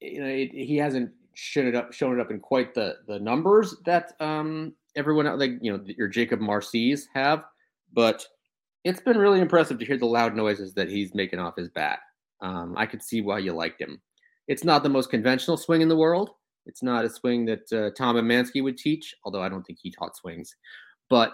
you 0.00 0.20
know, 0.20 0.28
it, 0.28 0.52
he 0.52 0.76
hasn't 0.76 1.10
shown 1.34 1.66
it 1.66 1.74
up 1.74 1.92
shown 1.92 2.18
it 2.18 2.20
up 2.20 2.30
in 2.30 2.40
quite 2.40 2.74
the 2.74 2.96
the 3.06 3.18
numbers 3.18 3.76
that 3.84 4.12
um 4.20 4.74
everyone 4.96 5.26
out 5.26 5.38
like 5.38 5.52
you 5.60 5.72
know 5.72 5.82
your 5.86 6.08
Jakob 6.08 6.40
Marsees 6.40 7.08
have, 7.14 7.44
but 7.92 8.24
it's 8.84 9.00
been 9.00 9.18
really 9.18 9.40
impressive 9.40 9.78
to 9.78 9.84
hear 9.84 9.96
the 9.96 10.06
loud 10.06 10.34
noises 10.34 10.74
that 10.74 10.88
he's 10.88 11.14
making 11.14 11.38
off 11.38 11.56
his 11.56 11.68
bat. 11.68 12.00
Um, 12.40 12.74
I 12.76 12.86
could 12.86 13.02
see 13.02 13.22
why 13.22 13.38
you 13.38 13.52
liked 13.52 13.80
him. 13.80 14.00
It's 14.46 14.64
not 14.64 14.82
the 14.82 14.90
most 14.90 15.10
conventional 15.10 15.56
swing 15.56 15.80
in 15.80 15.88
the 15.88 15.96
world. 15.96 16.30
It's 16.66 16.82
not 16.82 17.04
a 17.04 17.10
swing 17.10 17.46
that 17.46 17.72
uh, 17.72 17.90
Tom 17.96 18.16
Emanski 18.16 18.62
would 18.62 18.76
teach, 18.76 19.14
although 19.24 19.42
I 19.42 19.48
don't 19.48 19.62
think 19.62 19.78
he 19.80 19.90
taught 19.90 20.16
swings. 20.16 20.54
But 21.08 21.32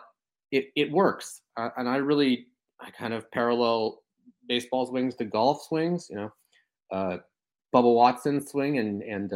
it 0.50 0.66
it 0.76 0.90
works, 0.90 1.42
uh, 1.56 1.70
and 1.76 1.88
I 1.88 1.96
really 1.96 2.46
I 2.80 2.90
kind 2.90 3.14
of 3.14 3.30
parallel 3.30 4.02
baseball 4.48 4.86
swings 4.86 5.14
to 5.16 5.24
golf 5.24 5.64
swings. 5.68 6.08
You 6.10 6.16
know, 6.16 6.32
uh, 6.92 7.16
Bubba 7.74 7.94
Watson's 7.94 8.50
swing 8.50 8.78
and 8.78 9.02
and 9.02 9.32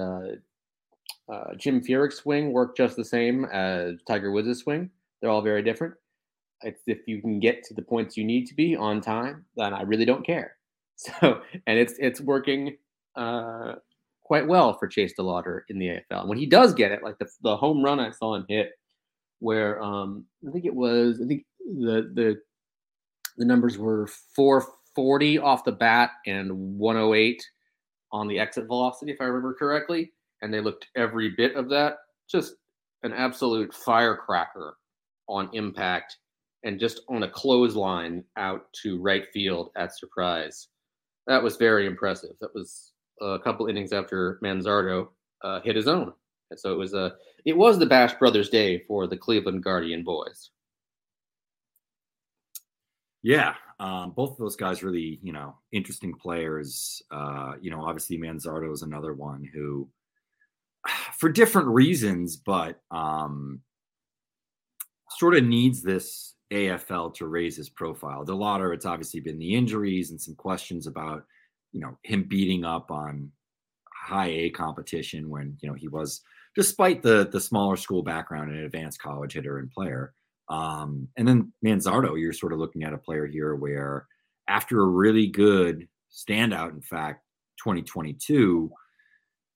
uh, 1.33 1.54
Jim 1.57 1.81
Furyk's 1.81 2.16
swing 2.16 2.52
work 2.52 2.76
just 2.76 2.97
the 2.97 3.04
same 3.04 3.45
as 3.47 4.02
Tiger 4.07 4.31
Woods' 4.31 4.61
swing. 4.61 4.90
They're 5.21 5.31
all 5.31 5.43
very 5.43 5.62
different. 5.62 5.95
It's 6.62 6.83
if 6.87 7.07
you 7.07 7.21
can 7.21 7.40
get 7.40 7.64
to 7.64 7.75
the 7.75 7.83
points 7.83 8.16
you 8.16 8.25
need 8.25 8.47
to 8.47 8.54
be 8.54 8.76
on 8.76 9.00
time, 9.00 9.45
then 9.57 9.73
I 9.73 9.83
really 9.83 10.04
don't 10.04 10.26
care. 10.26 10.57
So, 10.97 11.43
and 11.66 11.76
it's 11.76 11.95
it's 11.99 12.21
working 12.21 12.76
uh, 13.16 13.75
quite 14.23 14.47
well 14.47 14.78
for 14.78 14.87
Chase 14.87 15.12
DeLauter 15.19 15.62
in 15.69 15.81
the 15.81 15.87
AFL. 15.87 16.21
And 16.21 16.28
when 16.28 16.38
he 16.38 16.47
does 16.47 16.73
get 16.73 16.93
it, 16.93 17.02
like 17.02 17.19
the 17.19 17.28
the 17.43 17.57
home 17.57 17.83
run 17.83 17.99
I 17.99 18.11
saw 18.12 18.37
him 18.37 18.47
hit, 18.49 18.71
where 19.40 19.83
um, 19.83 20.25
I 20.49 20.52
think 20.52 20.64
it 20.64 20.75
was, 20.75 21.21
I 21.21 21.26
think 21.26 21.45
the 21.59 22.12
the 22.14 22.40
the 23.37 23.45
numbers 23.45 23.76
were 23.76 24.07
440 24.37 25.38
off 25.40 25.64
the 25.64 25.73
bat 25.73 26.11
and 26.26 26.78
108 26.78 27.45
on 28.12 28.28
the 28.28 28.38
exit 28.38 28.66
velocity, 28.66 29.11
if 29.11 29.21
I 29.21 29.25
remember 29.25 29.54
correctly. 29.54 30.12
And 30.44 30.52
they 30.52 30.60
looked 30.60 30.86
every 30.94 31.30
bit 31.30 31.56
of 31.56 31.70
that. 31.70 31.96
Just 32.30 32.56
an 33.02 33.14
absolute 33.14 33.74
firecracker 33.74 34.76
on 35.26 35.48
impact 35.54 36.18
and 36.64 36.78
just 36.78 37.00
on 37.08 37.22
a 37.22 37.30
clothesline 37.30 38.22
out 38.36 38.66
to 38.82 39.00
right 39.00 39.26
field 39.32 39.70
at 39.76 39.96
surprise. 39.96 40.68
That 41.26 41.42
was 41.42 41.56
very 41.56 41.86
impressive. 41.86 42.36
That 42.42 42.54
was 42.54 42.92
a 43.22 43.38
couple 43.42 43.66
innings 43.66 43.92
after 43.92 44.38
Manzardo 44.44 45.08
uh, 45.42 45.60
hit 45.62 45.76
his 45.76 45.88
own. 45.88 46.12
And 46.50 46.60
so 46.60 46.72
it 46.72 46.76
was 46.76 46.92
a 46.92 47.14
it 47.46 47.56
was 47.56 47.78
the 47.78 47.86
Bash 47.86 48.14
Brothers 48.14 48.50
day 48.50 48.80
for 48.80 49.06
the 49.06 49.16
Cleveland 49.16 49.64
Guardian 49.64 50.04
boys. 50.04 50.50
Yeah, 53.22 53.54
um, 53.80 54.12
both 54.14 54.32
of 54.32 54.36
those 54.36 54.56
guys 54.56 54.82
really, 54.82 55.18
you 55.22 55.32
know, 55.32 55.56
interesting 55.72 56.14
players. 56.14 57.02
Uh, 57.10 57.54
you 57.60 57.70
know, 57.70 57.82
obviously 57.82 58.18
Manzardo 58.18 58.70
is 58.72 58.82
another 58.82 59.14
one 59.14 59.48
who, 59.52 59.88
for 61.25 61.33
different 61.33 61.69
reasons, 61.69 62.37
but 62.37 62.83
um, 62.90 63.62
sort 65.09 65.35
of 65.35 65.43
needs 65.43 65.81
this 65.81 66.35
AFL 66.52 67.14
to 67.14 67.26
raise 67.26 67.57
his 67.57 67.71
profile. 67.71 68.26
DeLauter, 68.26 68.75
it's 68.75 68.85
obviously 68.85 69.21
been 69.21 69.38
the 69.38 69.54
injuries 69.54 70.11
and 70.11 70.21
some 70.21 70.35
questions 70.35 70.87
about, 70.87 71.25
you 71.73 71.81
know, 71.81 71.97
him 72.02 72.25
beating 72.28 72.66
up 72.66 72.90
on 72.90 73.33
high 73.90 74.26
A 74.26 74.50
competition 74.50 75.31
when 75.31 75.57
you 75.62 75.69
know 75.71 75.75
he 75.75 75.88
was, 75.88 76.21
despite 76.54 77.00
the 77.00 77.26
the 77.33 77.40
smaller 77.40 77.78
school 77.78 78.02
background, 78.02 78.50
an 78.50 78.59
advanced 78.59 79.00
college 79.00 79.33
hitter 79.33 79.57
and 79.57 79.71
player. 79.71 80.12
Um, 80.50 81.09
and 81.16 81.26
then 81.26 81.54
Manzardo, 81.64 82.21
you're 82.21 82.35
sort 82.35 82.52
of 82.52 82.59
looking 82.59 82.85
at 82.85 82.93
a 82.93 82.99
player 82.99 83.26
here 83.26 83.54
where 83.54 84.07
after 84.47 84.83
a 84.83 84.87
really 84.87 85.28
good 85.28 85.88
standout, 86.12 86.75
in 86.75 86.83
fact, 86.83 87.25
2022, 87.61 88.71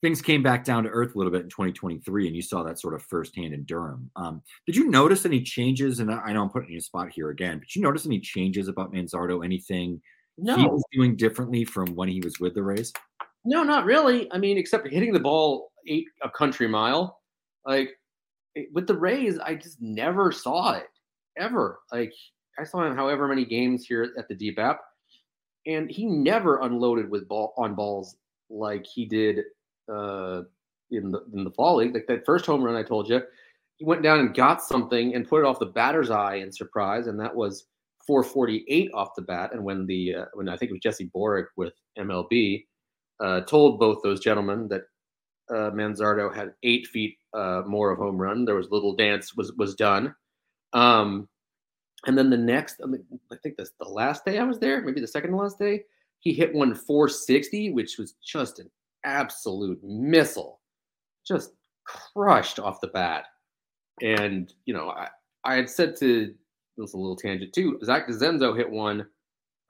things 0.00 0.22
came 0.22 0.42
back 0.42 0.64
down 0.64 0.84
to 0.84 0.90
earth 0.90 1.14
a 1.14 1.18
little 1.18 1.32
bit 1.32 1.42
in 1.42 1.48
2023, 1.48 2.26
and 2.26 2.36
you 2.36 2.42
saw 2.42 2.62
that 2.62 2.78
sort 2.78 2.94
of 2.94 3.02
firsthand 3.02 3.52
in 3.52 3.64
Durham. 3.64 4.10
Um, 4.16 4.42
did 4.66 4.76
you 4.76 4.88
notice 4.88 5.24
any 5.26 5.42
changes? 5.42 6.00
And 6.00 6.10
I 6.10 6.32
know 6.32 6.42
I'm 6.42 6.50
putting 6.50 6.68
you 6.70 6.74
in 6.76 6.78
a 6.78 6.82
spot 6.82 7.08
here 7.10 7.30
again, 7.30 7.58
but 7.58 7.74
you 7.74 7.82
notice 7.82 8.06
any 8.06 8.20
changes 8.20 8.68
about 8.68 8.92
Manzardo? 8.92 9.44
Anything 9.44 10.00
No. 10.36 10.56
he 10.56 10.64
was 10.66 10.84
doing 10.92 11.16
differently 11.16 11.64
from 11.64 11.88
when 11.94 12.08
he 12.08 12.20
was 12.20 12.38
with 12.38 12.54
the 12.54 12.62
Rays? 12.62 12.92
No, 13.44 13.62
not 13.64 13.84
really. 13.84 14.30
I 14.32 14.38
mean, 14.38 14.56
except 14.58 14.86
hitting 14.88 15.12
the 15.12 15.20
ball 15.20 15.72
eight 15.86 16.06
a 16.22 16.30
country 16.30 16.68
mile. 16.68 17.20
Like 17.66 17.90
it- 18.54 18.68
with 18.72 18.86
the 18.86 18.96
Rays, 18.96 19.38
I 19.38 19.54
just 19.54 19.80
never 19.80 20.30
saw 20.32 20.72
it 20.74 20.86
ever. 21.36 21.80
Like 21.92 22.12
I 22.58 22.64
saw 22.64 22.84
him 22.84 22.94
however 22.94 23.26
many 23.28 23.44
games 23.44 23.84
here 23.86 24.12
at 24.18 24.28
the 24.28 24.34
DBAP, 24.34 24.78
and 25.66 25.90
he 25.90 26.06
never 26.06 26.58
unloaded 26.60 27.08
with 27.10 27.28
ball 27.28 27.52
on 27.56 27.74
balls 27.74 28.16
like 28.50 28.86
he 28.86 29.04
did 29.06 29.44
uh, 29.92 30.42
in 30.90 31.10
the 31.10 31.24
in 31.32 31.44
the 31.44 31.50
fall 31.50 31.76
league. 31.76 31.94
Like 31.94 32.06
that 32.08 32.26
first 32.26 32.46
home 32.46 32.62
run 32.62 32.76
I 32.76 32.82
told 32.82 33.08
you, 33.08 33.22
he 33.76 33.84
went 33.84 34.02
down 34.02 34.20
and 34.20 34.34
got 34.34 34.62
something 34.62 35.14
and 35.14 35.28
put 35.28 35.40
it 35.40 35.46
off 35.46 35.58
the 35.58 35.66
batter's 35.66 36.10
eye 36.10 36.36
in 36.36 36.52
surprise, 36.52 37.06
and 37.06 37.18
that 37.20 37.34
was 37.34 37.66
448 38.06 38.90
off 38.94 39.14
the 39.14 39.22
bat. 39.22 39.50
And 39.52 39.64
when 39.64 39.86
the 39.86 40.14
uh, 40.14 40.24
when 40.34 40.48
I 40.48 40.56
think 40.56 40.70
it 40.70 40.74
was 40.74 40.82
Jesse 40.82 41.10
Borek 41.14 41.46
with 41.56 41.74
MLB 41.98 42.64
uh, 43.20 43.42
told 43.42 43.78
both 43.78 44.02
those 44.02 44.20
gentlemen 44.20 44.68
that 44.68 44.82
uh, 45.50 45.70
Manzardo 45.70 46.34
had 46.34 46.52
eight 46.62 46.86
feet 46.86 47.16
uh, 47.34 47.62
more 47.66 47.90
of 47.90 47.98
home 47.98 48.18
run. 48.18 48.44
There 48.44 48.54
was 48.54 48.70
little 48.70 48.94
dance 48.94 49.34
was 49.34 49.52
was 49.54 49.74
done, 49.74 50.14
um, 50.72 51.28
and 52.06 52.16
then 52.16 52.30
the 52.30 52.36
next, 52.36 52.80
I, 52.82 52.86
mean, 52.86 53.04
I 53.32 53.36
think 53.42 53.56
that's 53.56 53.72
the 53.80 53.88
last 53.88 54.24
day 54.24 54.38
I 54.38 54.44
was 54.44 54.58
there, 54.58 54.82
maybe 54.82 55.00
the 55.00 55.06
second 55.06 55.30
to 55.30 55.36
last 55.36 55.58
day, 55.58 55.82
he 56.20 56.32
hit 56.32 56.54
one 56.54 56.74
460, 56.74 57.72
which 57.72 57.98
was 57.98 58.14
just 58.24 58.60
an 58.60 58.70
absolute 59.04 59.78
missile, 59.82 60.60
just 61.26 61.52
crushed 61.84 62.58
off 62.58 62.80
the 62.80 62.88
bat. 62.88 63.24
And 64.02 64.52
you 64.64 64.74
know, 64.74 64.90
I 64.90 65.08
I 65.44 65.56
had 65.56 65.70
said 65.70 65.96
to 65.96 66.34
this 66.76 66.90
is 66.90 66.94
a 66.94 66.98
little 66.98 67.16
tangent 67.16 67.52
too. 67.52 67.78
Zach 67.84 68.08
Zenzo 68.08 68.56
hit 68.56 68.70
one 68.70 69.06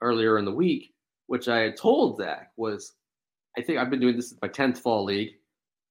earlier 0.01 0.37
in 0.37 0.45
the 0.45 0.53
week, 0.53 0.93
which 1.27 1.47
I 1.47 1.59
had 1.59 1.77
told 1.77 2.17
Zach 2.17 2.51
was 2.57 2.93
I 3.57 3.61
think 3.61 3.79
I've 3.79 3.89
been 3.89 3.99
doing 3.99 4.15
this 4.15 4.31
in 4.31 4.37
my 4.41 4.47
tenth 4.47 4.79
fall 4.79 5.05
league. 5.05 5.31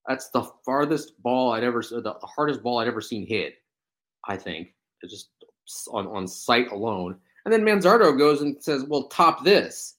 That's 0.07 0.29
the 0.29 0.49
farthest 0.65 1.21
ball 1.21 1.51
I'd 1.51 1.63
ever, 1.63 1.81
the 1.81 2.15
hardest 2.23 2.63
ball 2.63 2.79
I'd 2.79 2.87
ever 2.87 3.01
seen 3.01 3.27
hit. 3.27 3.55
I 4.27 4.37
think 4.37 4.73
it's 5.01 5.13
just 5.13 5.29
on 5.91 6.07
on 6.07 6.27
sight 6.27 6.71
alone. 6.71 7.17
And 7.45 7.53
then 7.53 7.63
Manzardo 7.63 8.17
goes 8.17 8.41
and 8.41 8.61
says, 8.63 8.85
"Well, 8.85 9.07
top 9.07 9.43
this." 9.43 9.97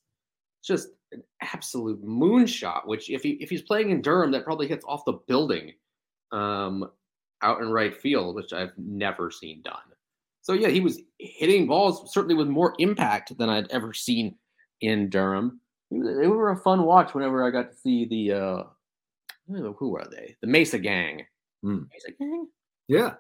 It's 0.61 0.69
just 0.69 0.89
an 1.13 1.23
absolute 1.41 2.05
moonshot. 2.05 2.87
Which, 2.87 3.11
if 3.11 3.23
he 3.23 3.31
if 3.41 3.51
he's 3.51 3.63
playing 3.63 3.91
in 3.91 4.03
Durham, 4.03 4.31
that 4.33 4.45
probably 4.45 4.69
hits 4.69 4.85
off 4.87 5.05
the 5.05 5.19
building, 5.27 5.73
um, 6.33 6.91
out 7.43 7.61
in 7.61 7.71
right 7.71 7.95
field, 7.95 8.35
which 8.35 8.53
I've 8.53 8.73
never 8.77 9.31
seen 9.31 9.63
done. 9.63 9.77
So 10.43 10.55
yeah, 10.55 10.69
he 10.69 10.81
was 10.81 11.01
hitting 11.19 11.67
balls 11.67 12.13
certainly 12.13 12.35
with 12.35 12.49
more 12.49 12.75
impact 12.79 13.37
than 13.37 13.51
I'd 13.51 13.71
ever 13.71 13.93
seen 13.93 14.37
in 14.81 15.11
Durham 15.11 15.61
they 15.91 16.29
were 16.29 16.51
a 16.51 16.57
fun 16.57 16.85
watch 16.85 17.15
whenever 17.15 17.47
I 17.47 17.51
got 17.51 17.71
to 17.71 17.77
see 17.77 18.05
the 18.07 18.33
uh 18.33 18.63
who 19.49 19.91
were 19.91 20.07
they? 20.09 20.37
The 20.41 20.47
Mesa 20.47 20.79
Gang. 20.79 21.27
Hmm. 21.63 21.83
Mesa 21.93 22.13
Gang? 22.17 22.47
Yeah. 22.87 23.15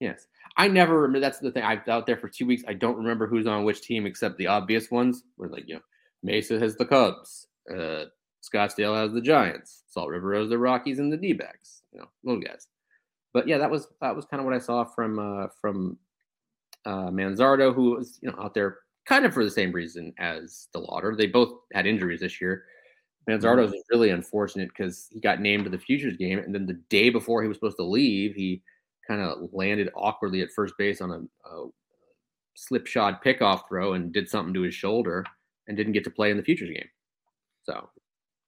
Yes. 0.00 0.26
I 0.56 0.68
never 0.68 1.02
remember 1.02 1.20
that's 1.20 1.38
the 1.38 1.50
thing. 1.50 1.64
I 1.64 1.74
was 1.74 1.88
out 1.88 2.06
there 2.06 2.16
for 2.16 2.30
two 2.30 2.46
weeks. 2.46 2.62
I 2.66 2.72
don't 2.72 2.96
remember 2.96 3.26
who's 3.26 3.46
on 3.46 3.64
which 3.64 3.82
team 3.82 4.06
except 4.06 4.38
the 4.38 4.46
obvious 4.46 4.90
ones. 4.90 5.24
Where 5.36 5.50
like, 5.50 5.64
you 5.66 5.74
know, 5.74 5.80
Mesa 6.26 6.58
has 6.58 6.76
the 6.76 6.84
Cubs, 6.84 7.46
uh 7.70 8.04
Scottsdale 8.42 8.94
has 8.94 9.12
the 9.12 9.20
Giants, 9.20 9.84
Salt 9.88 10.10
River 10.10 10.34
has 10.34 10.48
the 10.48 10.58
Rockies 10.58 10.98
and 10.98 11.12
the 11.12 11.16
D 11.16 11.32
backs, 11.32 11.82
you 11.92 12.00
know, 12.00 12.08
little 12.24 12.40
guys. 12.40 12.68
But 13.32 13.48
yeah, 13.48 13.58
that 13.58 13.70
was 13.70 13.88
that 14.00 14.14
was 14.14 14.26
kind 14.26 14.40
of 14.40 14.44
what 14.44 14.54
I 14.54 14.58
saw 14.58 14.84
from 14.84 15.18
uh 15.18 15.46
from 15.60 15.96
uh 16.84 17.10
Manzardo, 17.10 17.74
who 17.74 17.92
was, 17.92 18.18
you 18.20 18.30
know, 18.30 18.38
out 18.38 18.54
there 18.54 18.78
kind 19.06 19.24
of 19.24 19.32
for 19.32 19.44
the 19.44 19.50
same 19.50 19.72
reason 19.72 20.12
as 20.18 20.68
DeLauter. 20.74 21.16
They 21.16 21.28
both 21.28 21.60
had 21.72 21.86
injuries 21.86 22.20
this 22.20 22.40
year. 22.40 22.64
Manzardo 23.28 23.70
was 23.70 23.82
really 23.90 24.10
unfortunate 24.10 24.68
because 24.68 25.08
he 25.12 25.20
got 25.20 25.40
named 25.40 25.64
to 25.64 25.70
the 25.70 25.78
futures 25.78 26.16
game, 26.16 26.38
and 26.38 26.54
then 26.54 26.66
the 26.66 26.80
day 26.90 27.10
before 27.10 27.42
he 27.42 27.48
was 27.48 27.56
supposed 27.56 27.76
to 27.78 27.84
leave, 27.84 28.34
he 28.34 28.62
kind 29.06 29.20
of 29.20 29.48
landed 29.52 29.90
awkwardly 29.96 30.42
at 30.42 30.52
first 30.52 30.74
base 30.78 31.00
on 31.00 31.10
a, 31.10 31.48
a 31.48 31.68
slipshod 32.54 33.18
pickoff 33.24 33.62
throw 33.68 33.94
and 33.94 34.12
did 34.12 34.28
something 34.28 34.54
to 34.54 34.62
his 34.62 34.74
shoulder 34.74 35.24
and 35.68 35.76
didn't 35.76 35.92
get 35.92 36.04
to 36.04 36.10
play 36.10 36.30
in 36.30 36.36
the 36.36 36.42
futures 36.42 36.70
game. 36.70 36.88
So, 37.64 37.88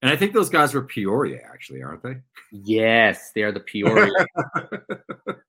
And 0.02 0.10
I 0.10 0.16
think 0.16 0.32
those 0.32 0.48
guys 0.50 0.74
were 0.74 0.82
Peoria, 0.82 1.40
actually, 1.52 1.82
aren't 1.82 2.02
they? 2.02 2.16
yes, 2.52 3.32
they 3.34 3.42
are 3.42 3.52
the 3.52 3.60
Peoria. 3.60 4.10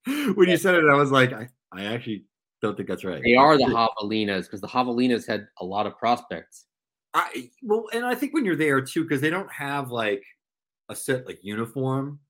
when 0.34 0.48
you 0.48 0.56
said 0.56 0.74
it, 0.74 0.84
I 0.90 0.94
was 0.94 1.10
like, 1.10 1.32
I, 1.32 1.48
I 1.72 1.84
actually 1.84 2.24
don't 2.62 2.76
think 2.76 2.88
that's 2.88 3.04
right. 3.04 3.22
they 3.22 3.34
are 3.36 3.56
the 3.56 3.64
Javelinas 3.64 4.42
because 4.42 4.60
the 4.60 4.68
Javelinas 4.68 5.26
had 5.26 5.46
a 5.60 5.64
lot 5.64 5.86
of 5.86 5.96
prospects. 5.96 6.66
I 7.14 7.50
well, 7.62 7.86
and 7.92 8.04
I 8.04 8.14
think 8.14 8.34
when 8.34 8.44
you're 8.44 8.54
there 8.56 8.80
too, 8.80 9.02
because 9.02 9.20
they 9.20 9.30
don't 9.30 9.50
have 9.52 9.90
like 9.90 10.22
a 10.88 10.94
set 10.94 11.26
like 11.26 11.42
uniform. 11.42 12.20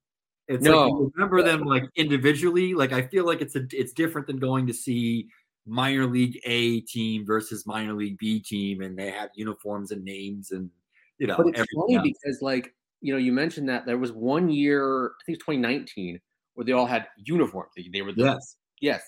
It's 0.49 0.62
like 0.64 0.70
No. 0.73 0.87
you 0.87 1.12
remember 1.14 1.42
them 1.42 1.62
like 1.62 1.85
individually. 1.97 2.75
Like 2.75 2.92
I 2.92 3.02
feel 3.02 3.25
like 3.26 3.40
it's 3.40 3.56
a 3.56 3.66
it's 3.73 3.92
different 3.92 4.26
than 4.26 4.37
going 4.38 4.66
to 4.68 4.73
see 4.75 5.28
minor 5.67 6.07
league 6.07 6.40
A 6.45 6.81
team 6.81 7.25
versus 7.26 7.67
minor 7.67 7.95
league 7.95 8.19
B 8.19 8.40
team, 8.40 8.83
and 8.83 8.99
they 8.99 9.11
have 9.11 9.31
uniforms 9.35 9.90
and 9.90 10.05
names 10.05 10.50
and 10.50 10.71
you 11.19 11.26
know. 11.26 11.37
But 11.37 11.49
it's 11.49 11.64
funny 11.75 11.97
else. 11.97 12.09
because, 12.09 12.43
like, 12.43 12.75
you 13.00 13.12
know, 13.12 13.19
you 13.19 13.33
mentioned 13.33 13.69
that 13.69 13.87
there 13.87 13.99
was 13.99 14.12
one 14.12 14.50
year, 14.50 15.07
I 15.07 15.21
think 15.25 15.37
it's 15.37 15.45
2019, 15.45 16.21
where 16.55 16.64
they 16.64 16.73
all 16.73 16.87
had 16.87 17.07
uniforms. 17.17 17.71
They, 17.76 17.88
they 17.93 18.02
were 18.02 18.12
the, 18.12 18.25
yes, 18.25 18.57
yes, 18.81 19.02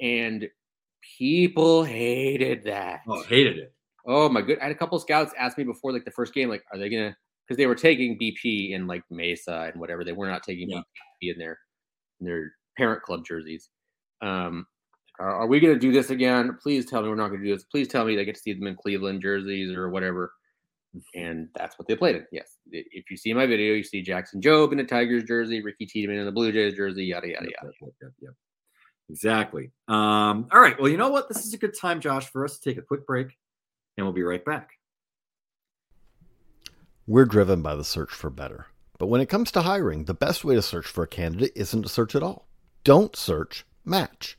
and 0.00 0.48
people 1.18 1.84
hated 1.84 2.64
that. 2.64 3.00
oh, 3.08 3.22
hated 3.24 3.58
it. 3.58 3.74
Oh 4.06 4.28
my 4.28 4.42
good! 4.42 4.58
I 4.60 4.64
had 4.64 4.72
a 4.72 4.76
couple 4.76 4.96
of 4.96 5.02
scouts 5.02 5.32
ask 5.38 5.56
me 5.58 5.64
before, 5.64 5.92
like 5.92 6.04
the 6.04 6.10
first 6.10 6.34
game, 6.34 6.48
like, 6.48 6.64
are 6.72 6.78
they 6.78 6.88
gonna? 6.88 7.16
Because 7.46 7.58
they 7.58 7.66
were 7.66 7.74
taking 7.74 8.18
BP 8.18 8.70
in 8.70 8.86
like 8.86 9.02
Mesa 9.10 9.70
and 9.70 9.80
whatever. 9.80 10.02
They 10.02 10.12
were 10.12 10.28
not 10.28 10.42
taking 10.42 10.70
Yeah. 10.70 10.78
BP 11.22 11.32
in 11.32 11.38
their 11.38 11.58
in 12.20 12.26
their 12.26 12.52
parent 12.76 13.02
club 13.02 13.24
jerseys. 13.24 13.68
Um, 14.22 14.66
are, 15.18 15.30
are 15.42 15.46
we 15.46 15.60
gonna 15.60 15.78
do 15.78 15.92
this 15.92 16.10
again? 16.10 16.56
Please 16.62 16.86
tell 16.86 17.02
me 17.02 17.08
we're 17.08 17.14
not 17.14 17.28
gonna 17.28 17.44
do 17.44 17.54
this. 17.54 17.64
Please 17.64 17.88
tell 17.88 18.04
me 18.04 18.16
they 18.16 18.24
get 18.24 18.34
to 18.34 18.40
see 18.40 18.52
them 18.52 18.66
in 18.66 18.76
Cleveland 18.76 19.22
jerseys 19.22 19.76
or 19.76 19.88
whatever. 19.90 20.32
And 21.14 21.48
that's 21.56 21.76
what 21.78 21.88
they 21.88 21.96
played 21.96 22.16
in. 22.16 22.26
Yes, 22.30 22.56
if 22.70 23.10
you 23.10 23.16
see 23.16 23.32
my 23.34 23.46
video, 23.46 23.74
you 23.74 23.82
see 23.82 24.00
Jackson 24.00 24.40
Jobe 24.40 24.72
in 24.72 24.78
a 24.80 24.84
Tigers 24.84 25.24
jersey, 25.24 25.60
Ricky 25.60 25.86
Tiedemann 25.86 26.18
in 26.18 26.24
the 26.26 26.32
Blue 26.32 26.52
Jays 26.52 26.74
jersey, 26.74 27.04
yada 27.06 27.28
yada 27.28 27.46
Yep, 27.46 27.52
yada. 27.62 27.72
yep, 27.72 27.74
yep, 27.82 27.92
yep, 28.02 28.12
yep. 28.20 28.32
Exactly. 29.10 29.72
Um, 29.88 30.48
all 30.52 30.60
right. 30.60 30.78
Well, 30.80 30.88
you 30.88 30.96
know 30.96 31.10
what? 31.10 31.28
This 31.28 31.44
is 31.44 31.52
a 31.52 31.58
good 31.58 31.74
time, 31.78 32.00
Josh, 32.00 32.26
for 32.30 32.44
us 32.44 32.58
to 32.58 32.70
take 32.70 32.78
a 32.78 32.82
quick 32.82 33.06
break, 33.06 33.36
and 33.96 34.06
we'll 34.06 34.14
be 34.14 34.22
right 34.22 34.44
back. 34.44 34.70
We're 37.06 37.26
driven 37.26 37.60
by 37.60 37.74
the 37.74 37.84
search 37.84 38.10
for 38.12 38.30
better. 38.30 38.66
But 38.98 39.08
when 39.08 39.20
it 39.20 39.28
comes 39.28 39.50
to 39.52 39.62
hiring, 39.62 40.04
the 40.04 40.14
best 40.14 40.44
way 40.44 40.54
to 40.54 40.62
search 40.62 40.86
for 40.86 41.02
a 41.04 41.08
candidate 41.08 41.52
isn't 41.56 41.82
to 41.82 41.88
search 41.88 42.14
at 42.14 42.22
all. 42.22 42.46
Don't 42.84 43.16
search, 43.16 43.66
match 43.84 44.38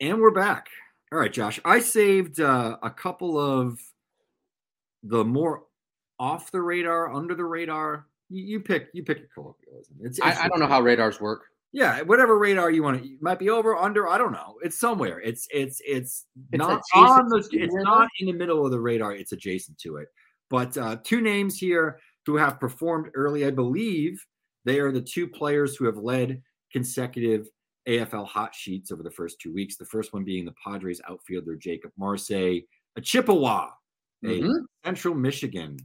And 0.00 0.20
we're 0.20 0.30
back. 0.30 0.68
All 1.12 1.18
right, 1.18 1.32
Josh. 1.32 1.58
I 1.64 1.80
saved 1.80 2.40
uh, 2.40 2.76
a 2.82 2.90
couple 2.90 3.38
of 3.38 3.80
the 5.02 5.24
more 5.24 5.64
off 6.20 6.52
the 6.52 6.60
radar, 6.60 7.12
under 7.12 7.34
the 7.34 7.44
radar. 7.44 8.06
You, 8.28 8.44
you 8.44 8.60
pick. 8.60 8.88
You 8.92 9.02
pick 9.02 9.18
your 9.18 9.28
colloquialism. 9.34 9.96
It's, 10.00 10.18
it's 10.18 10.38
I, 10.38 10.44
I 10.44 10.48
don't 10.48 10.60
know 10.60 10.68
how 10.68 10.80
radars 10.82 11.20
work. 11.20 11.46
Yeah, 11.72 12.00
whatever 12.02 12.38
radar 12.38 12.70
you 12.70 12.84
want 12.84 13.02
to. 13.02 13.08
It 13.08 13.20
might 13.20 13.40
be 13.40 13.50
over, 13.50 13.76
under. 13.76 14.06
I 14.06 14.18
don't 14.18 14.30
know. 14.32 14.54
It's 14.62 14.78
somewhere. 14.78 15.20
It's 15.20 15.48
it's 15.50 15.82
it's, 15.84 16.26
It's 16.52 16.58
not 16.58 16.80
on 16.94 17.28
the. 17.28 17.48
It's 17.50 17.74
not 17.74 18.08
in 18.20 18.26
the 18.26 18.32
middle 18.32 18.64
of 18.64 18.70
the 18.70 18.80
radar. 18.80 19.14
It's 19.14 19.32
adjacent 19.32 19.78
to 19.78 19.96
it. 19.96 20.08
But 20.48 20.78
uh, 20.78 20.98
two 21.02 21.20
names 21.20 21.58
here 21.58 21.98
who 22.24 22.36
have 22.36 22.60
performed 22.60 23.10
early. 23.14 23.46
I 23.46 23.50
believe 23.50 24.24
they 24.64 24.78
are 24.78 24.92
the 24.92 25.00
two 25.00 25.26
players 25.26 25.74
who 25.74 25.86
have 25.86 25.96
led 25.96 26.40
consecutive 26.70 27.48
AFL 27.88 28.26
hot 28.26 28.54
sheets 28.54 28.92
over 28.92 29.02
the 29.02 29.10
first 29.10 29.40
two 29.40 29.52
weeks. 29.52 29.76
The 29.76 29.84
first 29.86 30.12
one 30.12 30.22
being 30.24 30.44
the 30.44 30.54
Padres 30.62 31.00
outfielder 31.08 31.56
Jakob 31.56 31.90
Marsee, 31.96 32.66
a 32.96 33.00
Chippewa, 33.00 33.70
a 34.24 34.40
Mhm. 34.42 34.64
Central 34.84 35.14
Michigan 35.14 35.78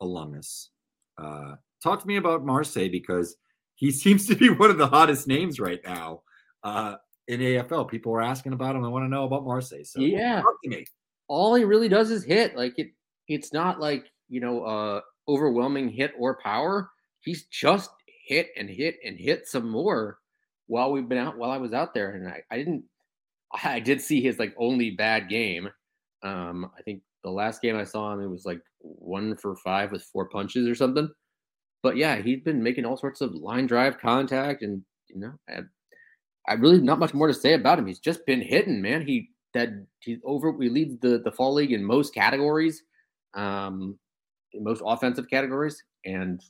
alumnus. 0.00 0.70
Uh, 1.18 1.56
talk 1.82 2.00
to 2.00 2.06
me 2.08 2.16
about 2.16 2.44
Marsee 2.44 2.88
because 2.88 3.36
he 3.74 3.90
seems 4.04 4.26
to 4.26 4.34
be 4.34 4.48
one 4.50 4.70
of 4.70 4.78
the 4.78 4.86
hottest 4.86 5.26
names 5.28 5.60
right 5.60 5.80
now 5.84 6.22
uh, 6.64 6.96
in 7.28 7.40
AFL. 7.40 7.88
People 7.88 8.12
are 8.14 8.22
asking 8.22 8.52
about 8.52 8.74
him. 8.76 8.84
I 8.84 8.88
want 8.88 9.04
to 9.04 9.08
know 9.08 9.24
about 9.24 9.44
Marsee. 9.44 9.84
So 9.84 10.00
Yeah. 10.00 10.40
talk 10.40 10.54
to 10.64 10.70
me. 10.70 10.84
all 11.28 11.54
he 11.54 11.64
really 11.64 11.88
does 11.88 12.10
is 12.10 12.24
hit. 12.24 12.56
Like 12.56 12.78
it, 12.78 12.92
it's 13.28 13.52
not 13.52 13.78
like 13.80 14.06
you 14.28 14.40
know, 14.40 14.62
uh, 14.64 15.00
overwhelming 15.28 15.88
hit 15.90 16.12
or 16.18 16.38
power. 16.38 16.90
He's 17.20 17.44
just 17.46 17.90
hit 18.06 18.48
and 18.56 18.68
hit 18.70 18.96
and 19.04 19.18
hit 19.18 19.46
some 19.46 19.68
more 19.68 20.18
while 20.72 20.90
we've 20.90 21.08
been 21.08 21.18
out. 21.18 21.36
While 21.36 21.50
I 21.50 21.58
was 21.58 21.74
out 21.74 21.92
there, 21.92 22.12
and 22.12 22.26
I, 22.26 22.42
I 22.50 22.56
didn't. 22.56 22.84
I 23.64 23.78
did 23.78 24.00
see 24.00 24.22
his 24.22 24.38
like 24.38 24.54
only 24.56 24.90
bad 24.90 25.28
game. 25.28 25.68
Um, 26.22 26.70
I 26.78 26.82
think 26.82 27.02
the 27.22 27.30
last 27.30 27.60
game 27.60 27.76
I 27.76 27.84
saw 27.84 28.12
him, 28.12 28.22
it 28.22 28.28
was 28.28 28.46
like 28.46 28.60
one 28.80 29.36
for 29.36 29.54
five 29.56 29.92
with 29.92 30.02
four 30.02 30.28
punches 30.30 30.66
or 30.66 30.74
something. 30.74 31.10
But 31.82 31.96
yeah, 31.96 32.16
he's 32.16 32.40
been 32.40 32.62
making 32.62 32.86
all 32.86 32.96
sorts 32.96 33.20
of 33.20 33.34
line 33.34 33.66
drive 33.66 33.98
contact, 33.98 34.62
and 34.62 34.82
you 35.08 35.20
know, 35.20 35.32
I, 35.46 35.60
I 36.48 36.54
really 36.54 36.80
not 36.80 36.98
much 36.98 37.12
more 37.12 37.26
to 37.26 37.34
say 37.34 37.52
about 37.52 37.78
him. 37.78 37.86
He's 37.86 38.00
just 38.00 38.24
been 38.24 38.40
hitting, 38.40 38.80
man. 38.80 39.06
He 39.06 39.28
that 39.52 39.68
he's 40.00 40.20
over. 40.24 40.50
We 40.52 40.70
lead 40.70 41.02
the 41.02 41.20
the 41.22 41.32
fall 41.32 41.52
league 41.52 41.72
in 41.72 41.84
most 41.84 42.14
categories, 42.14 42.82
um, 43.34 43.98
most 44.54 44.82
offensive 44.86 45.28
categories, 45.28 45.82
and 46.06 46.40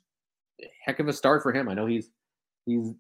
heck 0.85 1.01
of 1.01 1.09
a 1.09 1.13
start 1.13 1.43
for 1.43 1.53
him. 1.53 1.69
I 1.69 1.75
know 1.75 1.87
he's 1.87 2.11
he's 2.67 2.93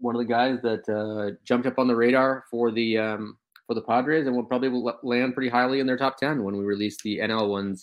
one 0.00 0.14
of 0.14 0.18
the 0.18 0.24
guys 0.26 0.58
that 0.62 0.88
uh, 0.88 1.36
jumped 1.44 1.66
up 1.66 1.78
on 1.78 1.86
the 1.86 1.94
radar 1.94 2.44
for 2.50 2.70
the 2.70 2.98
um, 2.98 3.36
for 3.66 3.74
the 3.74 3.82
Padres, 3.82 4.26
and 4.26 4.34
will 4.34 4.44
probably 4.44 4.68
will 4.68 4.98
land 5.02 5.34
pretty 5.34 5.48
highly 5.50 5.80
in 5.80 5.86
their 5.86 5.96
top 5.98 6.16
ten 6.16 6.42
when 6.42 6.56
we 6.56 6.64
release 6.64 7.00
the 7.02 7.18
NL 7.18 7.48
ones 7.48 7.82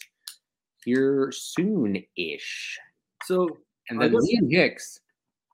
here 0.84 1.32
soon 1.32 2.04
ish. 2.18 2.78
So 3.24 3.58
And 3.90 4.02
then 4.02 4.12
guess- 4.12 4.22
Liam 4.24 4.52
Hicks, 4.52 5.00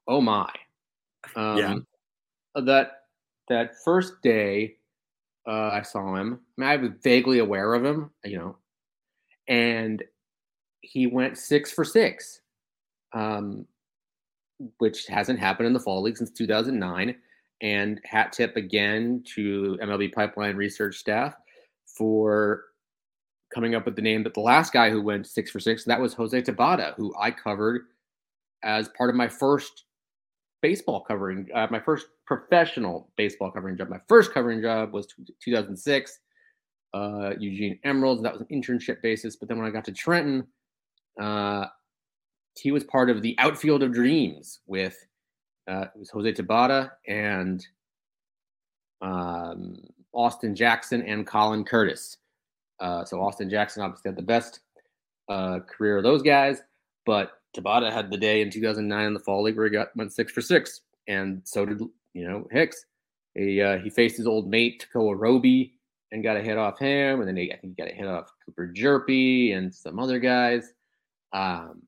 oh 0.08 0.22
my, 0.22 0.50
um, 1.36 1.58
Yeah. 1.58 1.76
That 2.56 2.92
that 3.50 3.72
first 3.84 4.22
day, 4.22 4.78
uh, 5.48 5.70
I 5.74 5.82
saw 5.82 6.16
him. 6.16 6.40
I, 6.58 6.62
mean, 6.62 6.70
I 6.70 6.76
was 6.78 6.92
vaguely 7.04 7.40
aware 7.40 7.74
of 7.74 7.84
him, 7.84 8.12
you 8.24 8.38
know, 8.38 8.58
and 9.48 10.04
he 10.82 11.08
went 11.08 11.38
six 11.38 11.72
for 11.72 11.84
six, 11.84 12.42
um, 13.14 13.66
which 14.80 15.08
hasn't 15.08 15.40
happened 15.40 15.68
in 15.68 15.74
the 15.74 15.80
fall 15.80 16.02
league 16.02 16.18
since 16.18 16.32
2009. 16.32 17.16
And 17.62 18.02
hat 18.04 18.34
tip 18.34 18.58
again 18.58 19.24
to 19.36 19.78
MLB 19.82 20.14
Pipeline 20.14 20.58
research 20.58 20.98
staff 20.98 21.36
for 21.86 22.66
coming 23.54 23.76
up 23.76 23.86
with 23.86 23.96
the 23.96 24.02
name 24.02 24.24
But 24.24 24.34
the 24.34 24.42
last 24.42 24.74
guy 24.74 24.90
who 24.90 25.02
went 25.02 25.28
six 25.28 25.52
for 25.52 25.60
six 25.60 25.84
that 25.86 26.02
was 26.02 26.14
Jose 26.14 26.42
Tabata, 26.42 26.96
who 26.96 27.14
I 27.18 27.32
covered 27.32 27.84
as 28.64 28.90
part 28.90 29.10
of 29.10 29.16
my 29.16 29.28
first 29.28 29.86
baseball 30.62 31.02
covering, 31.02 31.48
uh, 31.54 31.68
my 31.70 31.80
first 31.80 32.08
professional 32.26 33.12
baseball 33.18 33.52
covering 33.52 33.78
job. 33.78 33.90
My 33.90 34.00
first 34.08 34.34
covering 34.34 34.62
job 34.62 34.94
was 34.94 35.08
t- 35.08 35.34
2006, 35.44 36.20
uh, 36.94 37.32
Eugene 37.38 37.80
Emeralds. 37.84 38.24
That 38.24 38.34
was 38.34 38.42
an 38.42 38.48
internship 38.48 39.02
basis. 39.02 39.36
But 39.36 39.50
then 39.50 39.58
when 39.58 39.68
I 39.68 39.72
got 39.72 39.86
to 39.86 39.92
Trenton, 39.92 40.48
uh, 41.22 41.66
he 42.56 42.72
was 42.72 42.84
part 42.84 43.10
of 43.10 43.22
the 43.22 43.36
outfield 43.40 43.84
of 43.84 43.94
dreams 43.94 44.60
with 44.68 44.96
uh, 45.68 45.86
it 45.96 46.00
was 46.00 46.10
Jose 46.10 46.34
Tabata 46.34 46.92
and 47.08 47.66
um, 49.02 49.78
Austin 50.14 50.56
Jackson 50.56 51.02
and 51.02 51.26
Colin 51.26 51.64
Curtis. 51.64 52.18
Uh, 52.80 53.06
so 53.06 53.22
Austin 53.22 53.50
Jackson 53.50 53.82
obviously 53.82 54.10
had 54.10 54.18
the 54.18 54.22
best 54.22 54.60
uh, 55.30 55.60
career 55.60 55.98
of 55.98 56.04
those 56.04 56.22
guys, 56.22 56.62
but 57.06 57.32
Tabata 57.56 57.92
had 57.92 58.12
the 58.12 58.18
day 58.18 58.42
in 58.42 58.50
2009 58.50 59.06
in 59.06 59.14
the 59.14 59.20
fall 59.20 59.44
league 59.44 59.56
where 59.56 59.66
he 59.66 59.72
got 59.72 59.96
went 59.96 60.12
six 60.12 60.32
for 60.32 60.42
six, 60.42 60.82
and 61.08 61.42
so 61.46 61.66
did 61.66 61.82
you 62.14 62.28
know, 62.28 62.48
Hicks. 62.52 62.86
He 63.36 63.62
uh, 63.62 63.80
he 63.80 63.90
faced 63.90 64.18
his 64.18 64.28
old 64.28 64.48
mate 64.48 64.86
Tekoah 64.94 65.18
Roby 65.18 65.74
and 66.12 66.24
got 66.24 66.38
a 66.38 66.42
hit 66.42 66.58
off 66.58 66.78
him, 66.78 67.20
and 67.20 67.28
then 67.28 67.36
he, 67.36 67.52
I 67.52 67.58
think 67.58 67.74
he 67.76 67.84
got 67.84 67.92
a 67.92 67.96
hit 67.96 68.08
off 68.08 68.32
Cooper 68.46 68.72
Hjerpe 68.76 69.56
and 69.58 69.74
some 69.74 69.98
other 70.00 70.20
guys. 70.20 70.72
Um, 71.32 71.82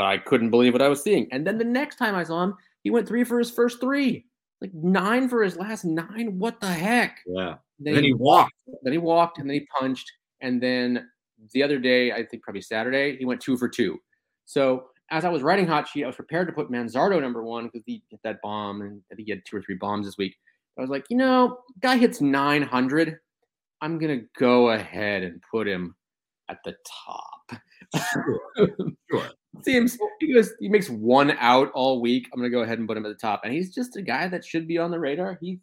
I 0.00 0.18
couldn't 0.18 0.50
believe 0.50 0.72
what 0.72 0.82
I 0.82 0.88
was 0.88 1.02
seeing. 1.02 1.28
And 1.32 1.46
then 1.46 1.58
the 1.58 1.64
next 1.64 1.96
time 1.96 2.14
I 2.14 2.24
saw 2.24 2.42
him, 2.42 2.54
he 2.82 2.90
went 2.90 3.06
three 3.08 3.24
for 3.24 3.38
his 3.38 3.50
first 3.50 3.80
three, 3.80 4.26
like 4.60 4.72
nine 4.74 5.28
for 5.28 5.42
his 5.42 5.56
last 5.56 5.84
nine. 5.84 6.38
What 6.38 6.60
the 6.60 6.68
heck? 6.68 7.18
Yeah. 7.26 7.56
Then, 7.78 7.94
Then 7.94 8.04
he 8.04 8.12
walked. 8.12 8.54
then 8.82 8.92
he 8.92 8.98
walked, 8.98 9.38
and 9.38 9.48
then 9.48 9.54
he 9.54 9.66
punched, 9.78 10.10
and 10.40 10.62
then 10.62 11.08
the 11.52 11.62
other 11.62 11.78
day, 11.78 12.12
I 12.12 12.24
think 12.24 12.42
probably 12.42 12.60
Saturday, 12.60 13.16
he 13.16 13.24
went 13.24 13.40
two 13.40 13.56
for 13.56 13.68
two. 13.68 13.98
So 14.44 14.86
as 15.10 15.24
I 15.24 15.30
was 15.30 15.42
writing 15.42 15.66
hot 15.66 15.88
sheet, 15.88 16.04
I 16.04 16.06
was 16.06 16.16
prepared 16.16 16.46
to 16.48 16.52
put 16.52 16.70
Manzardo 16.70 17.20
number 17.20 17.42
one 17.42 17.66
because 17.66 17.82
he 17.86 18.02
hit 18.10 18.20
that 18.22 18.40
bomb, 18.42 18.82
and 18.82 19.00
I 19.10 19.14
think 19.14 19.26
he 19.26 19.32
had 19.32 19.42
two 19.46 19.56
or 19.56 19.62
three 19.62 19.76
bombs 19.76 20.06
this 20.06 20.18
week. 20.18 20.36
I 20.78 20.82
was 20.82 20.90
like, 20.90 21.04
you 21.10 21.16
know, 21.16 21.58
guy 21.80 21.96
hits 21.96 22.20
900. 22.20 23.18
I'm 23.80 23.98
gonna 23.98 24.20
go 24.38 24.70
ahead 24.70 25.22
and 25.22 25.42
put 25.50 25.66
him 25.66 25.96
at 26.48 26.58
the 26.64 26.74
top. 26.86 27.60
Sure. 28.12 29.28
Seems 29.64 29.98
he 30.20 30.32
goes, 30.34 30.52
he 30.60 30.68
makes 30.68 30.88
one 30.90 31.32
out 31.38 31.70
all 31.72 32.00
week. 32.00 32.28
I'm 32.32 32.40
gonna 32.40 32.50
go 32.50 32.62
ahead 32.62 32.78
and 32.78 32.86
put 32.88 32.96
him 32.96 33.04
at 33.06 33.08
the 33.10 33.14
top, 33.14 33.42
and 33.44 33.52
he's 33.52 33.74
just 33.74 33.96
a 33.96 34.02
guy 34.02 34.28
that 34.28 34.44
should 34.44 34.66
be 34.68 34.78
on 34.78 34.90
the 34.90 34.98
radar. 34.98 35.38
He, 35.40 35.60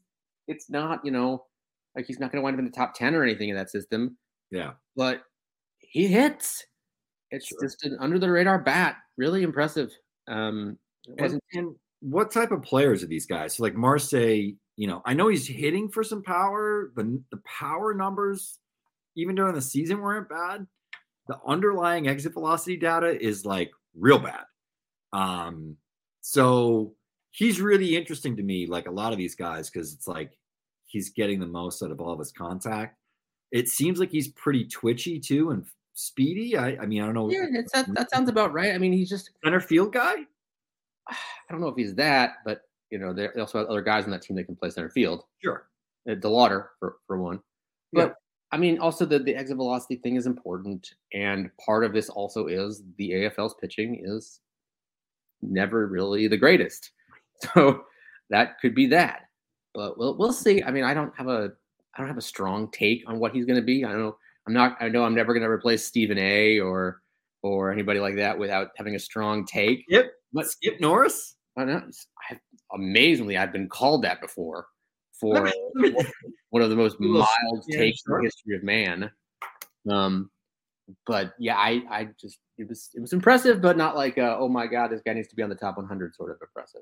it's 0.48 0.70
not, 0.70 1.04
you 1.06 1.12
know, 1.12 1.46
like 1.96 2.06
he's 2.06 2.20
not 2.20 2.32
gonna 2.32 2.42
wind 2.44 2.56
up 2.56 2.60
in 2.60 2.66
the 2.66 2.72
top 2.72 2.94
ten 2.94 3.16
or 3.16 3.24
anything 3.24 3.50
in 3.50 3.56
that 3.56 3.70
system, 3.70 4.18
Yeah. 4.52 4.74
but 4.96 5.24
he 5.80 6.08
hits. 6.08 6.66
It's 7.32 7.48
Sure. 7.48 7.60
just 7.62 7.84
an 7.86 7.98
under 8.00 8.20
the 8.20 8.32
radar 8.32 8.60
bat. 8.60 8.98
Really 9.18 9.44
impressive. 9.44 9.92
Um, 10.28 10.78
And, 11.08 11.20
wasn't 11.22 11.44
and 11.54 11.76
what 12.02 12.32
type 12.32 12.52
of 12.52 12.62
players 12.62 13.04
are 13.04 13.08
these 13.08 13.26
guys? 13.26 13.56
So 13.56 13.64
like 13.64 13.76
Marsee, 13.76 14.58
you 14.76 14.88
know, 14.88 15.02
I 15.06 15.14
know 15.14 15.28
he's 15.28 15.48
hitting 15.48 15.90
for 15.90 16.04
some 16.04 16.22
power. 16.24 16.92
The 16.96 17.22
the 17.32 17.42
power 17.46 17.94
numbers, 17.94 18.60
even 19.16 19.36
during 19.36 19.56
the 19.56 19.62
season, 19.62 20.00
weren't 20.00 20.30
bad. 20.30 20.68
The 21.28 21.40
underlying 21.46 22.08
exit 22.08 22.34
velocity 22.34 22.78
data 22.78 23.20
is 23.22 23.44
like 23.46 23.72
real 23.98 24.20
bad. 24.20 24.44
Um, 25.14 25.78
so 26.22 26.94
he's 27.32 27.62
really 27.62 27.96
interesting 27.96 28.36
to 28.38 28.44
me, 28.44 28.66
like 28.68 28.88
a 28.88 28.92
lot 28.92 29.12
of 29.12 29.18
these 29.18 29.36
guys, 29.36 29.70
because 29.70 29.94
it's 29.94 30.08
like 30.08 30.38
he's 30.86 31.10
getting 31.10 31.40
the 31.40 31.46
most 31.48 31.82
out 31.84 31.92
of 31.92 32.00
all 32.02 32.14
of 32.14 32.20
his 32.20 32.32
contact. 32.32 32.98
It 33.52 33.68
seems 33.70 34.00
like 34.00 34.12
he's 34.12 34.28
pretty 34.30 34.66
twitchy 34.66 35.20
too 35.20 35.52
and 35.52 35.66
speedy. 35.94 36.58
I, 36.58 36.78
I 36.82 36.86
mean, 36.86 37.02
I 37.02 37.06
don't 37.06 37.16
know. 37.16 37.30
yeah, 37.32 37.46
it's 37.52 37.72
that, 37.72 37.94
that 37.94 38.10
sounds 38.10 38.30
about 38.30 38.54
right. 38.54 38.74
I 38.74 38.78
mean, 38.78 38.92
he's 38.94 39.10
just 39.10 39.32
center 39.44 39.60
field 39.62 39.94
guy. 39.94 40.16
I 41.10 41.16
don't 41.50 41.62
know 41.62 41.70
if 41.70 41.78
he's 41.78 41.96
that, 41.96 42.36
but 42.46 42.62
you 42.92 43.00
know, 43.00 43.14
they 43.14 43.28
also 43.40 43.60
have 43.60 43.68
other 43.68 43.82
guys 43.82 44.04
on 44.06 44.12
that 44.12 44.22
team 44.22 44.36
that 44.38 44.46
can 44.46 44.56
play 44.56 44.70
center 44.70 44.90
field. 44.90 45.24
Sure. 45.44 45.68
Uh, 46.10 46.16
DeLauter 46.16 46.68
for 46.80 46.98
for 47.08 47.18
one, 47.22 47.40
Yeah. 47.94 48.06
but 48.08 48.16
I 48.52 48.58
mean, 48.58 48.80
also 48.80 49.06
the 49.06 49.20
the 49.20 49.36
exit 49.36 49.58
velocity 49.58 49.98
thing 49.98 50.16
is 50.16 50.26
important, 50.26 50.94
and 51.14 51.50
part 51.64 51.84
of 51.84 51.94
this 51.94 52.10
also 52.10 52.48
is 52.48 52.84
the 52.98 53.12
AFL's 53.12 53.56
pitching 53.60 54.02
is 54.06 54.40
never 55.42 55.88
really 55.88 56.28
the 56.28 56.38
greatest, 56.38 56.92
so 57.54 57.84
that 58.30 58.60
could 58.62 58.74
be 58.74 58.88
that. 58.88 59.24
But 59.74 59.98
we'll 59.98 60.18
we'll 60.18 60.34
see. 60.34 60.64
I 60.64 60.72
mean, 60.72 60.84
I 60.84 60.94
don't 60.94 61.16
have 61.18 61.28
a 61.28 61.52
I 61.96 62.00
don't 62.00 62.08
have 62.08 62.18
a 62.18 62.22
strong 62.22 62.72
take 62.72 63.04
on 63.08 63.20
what 63.20 63.34
he's 63.34 63.46
going 63.46 63.60
to 63.60 63.66
be. 63.66 63.84
I 63.84 63.92
don't 63.92 64.00
know. 64.00 64.18
I'm 64.48 64.54
not. 64.54 64.78
I 64.80 64.88
know 64.88 65.04
I'm 65.04 65.16
never 65.16 65.34
going 65.34 65.44
to 65.44 65.50
replace 65.50 65.86
Stephen 65.86 66.18
A. 66.18 66.60
or 66.60 67.02
or 67.44 67.72
anybody 67.72 68.00
like 68.00 68.16
that 68.16 68.38
without 68.38 68.70
having 68.78 68.96
a 68.96 69.00
strong 69.00 69.46
take. 69.46 69.84
Yep. 69.90 70.06
But 70.34 70.48
Skip 70.48 70.80
Norris. 70.80 71.36
I 71.58 71.66
know. 71.66 71.82
I, 72.30 72.38
amazingly, 72.74 73.38
I've 73.38 73.52
been 73.52 73.68
called 73.68 74.04
that 74.04 74.22
before 74.22 74.68
for 75.20 75.34
Let 75.36 75.44
me- 75.44 75.72
let 75.76 75.94
me- 75.94 76.06
one 76.50 76.62
of 76.62 76.70
the 76.70 76.76
most 76.76 77.00
mild 77.00 77.64
yeah, 77.68 77.78
takes 77.78 78.02
in 78.08 78.14
the 78.14 78.22
history 78.24 78.56
of 78.56 78.64
man. 78.64 79.12
Um, 79.90 80.30
but 81.06 81.34
yeah, 81.40 81.58
I, 81.58 81.84
I 81.90 82.10
just 82.20 82.40
it 82.58 82.68
was 82.70 82.90
it 82.96 83.02
was 83.02 83.14
impressive, 83.14 83.62
but 83.62 83.78
not 83.78 83.96
like 83.96 84.18
uh, 84.18 84.38
oh 84.40 84.48
my 84.48 84.68
god, 84.68 84.90
this 84.92 85.02
guy 85.06 85.14
needs 85.14 85.28
to 85.30 85.36
be 85.36 85.44
on 85.44 85.50
the 85.50 85.56
top 85.56 85.78
100 85.78 86.16
sort 86.16 86.32
of 86.32 86.38
impressive. 86.42 86.82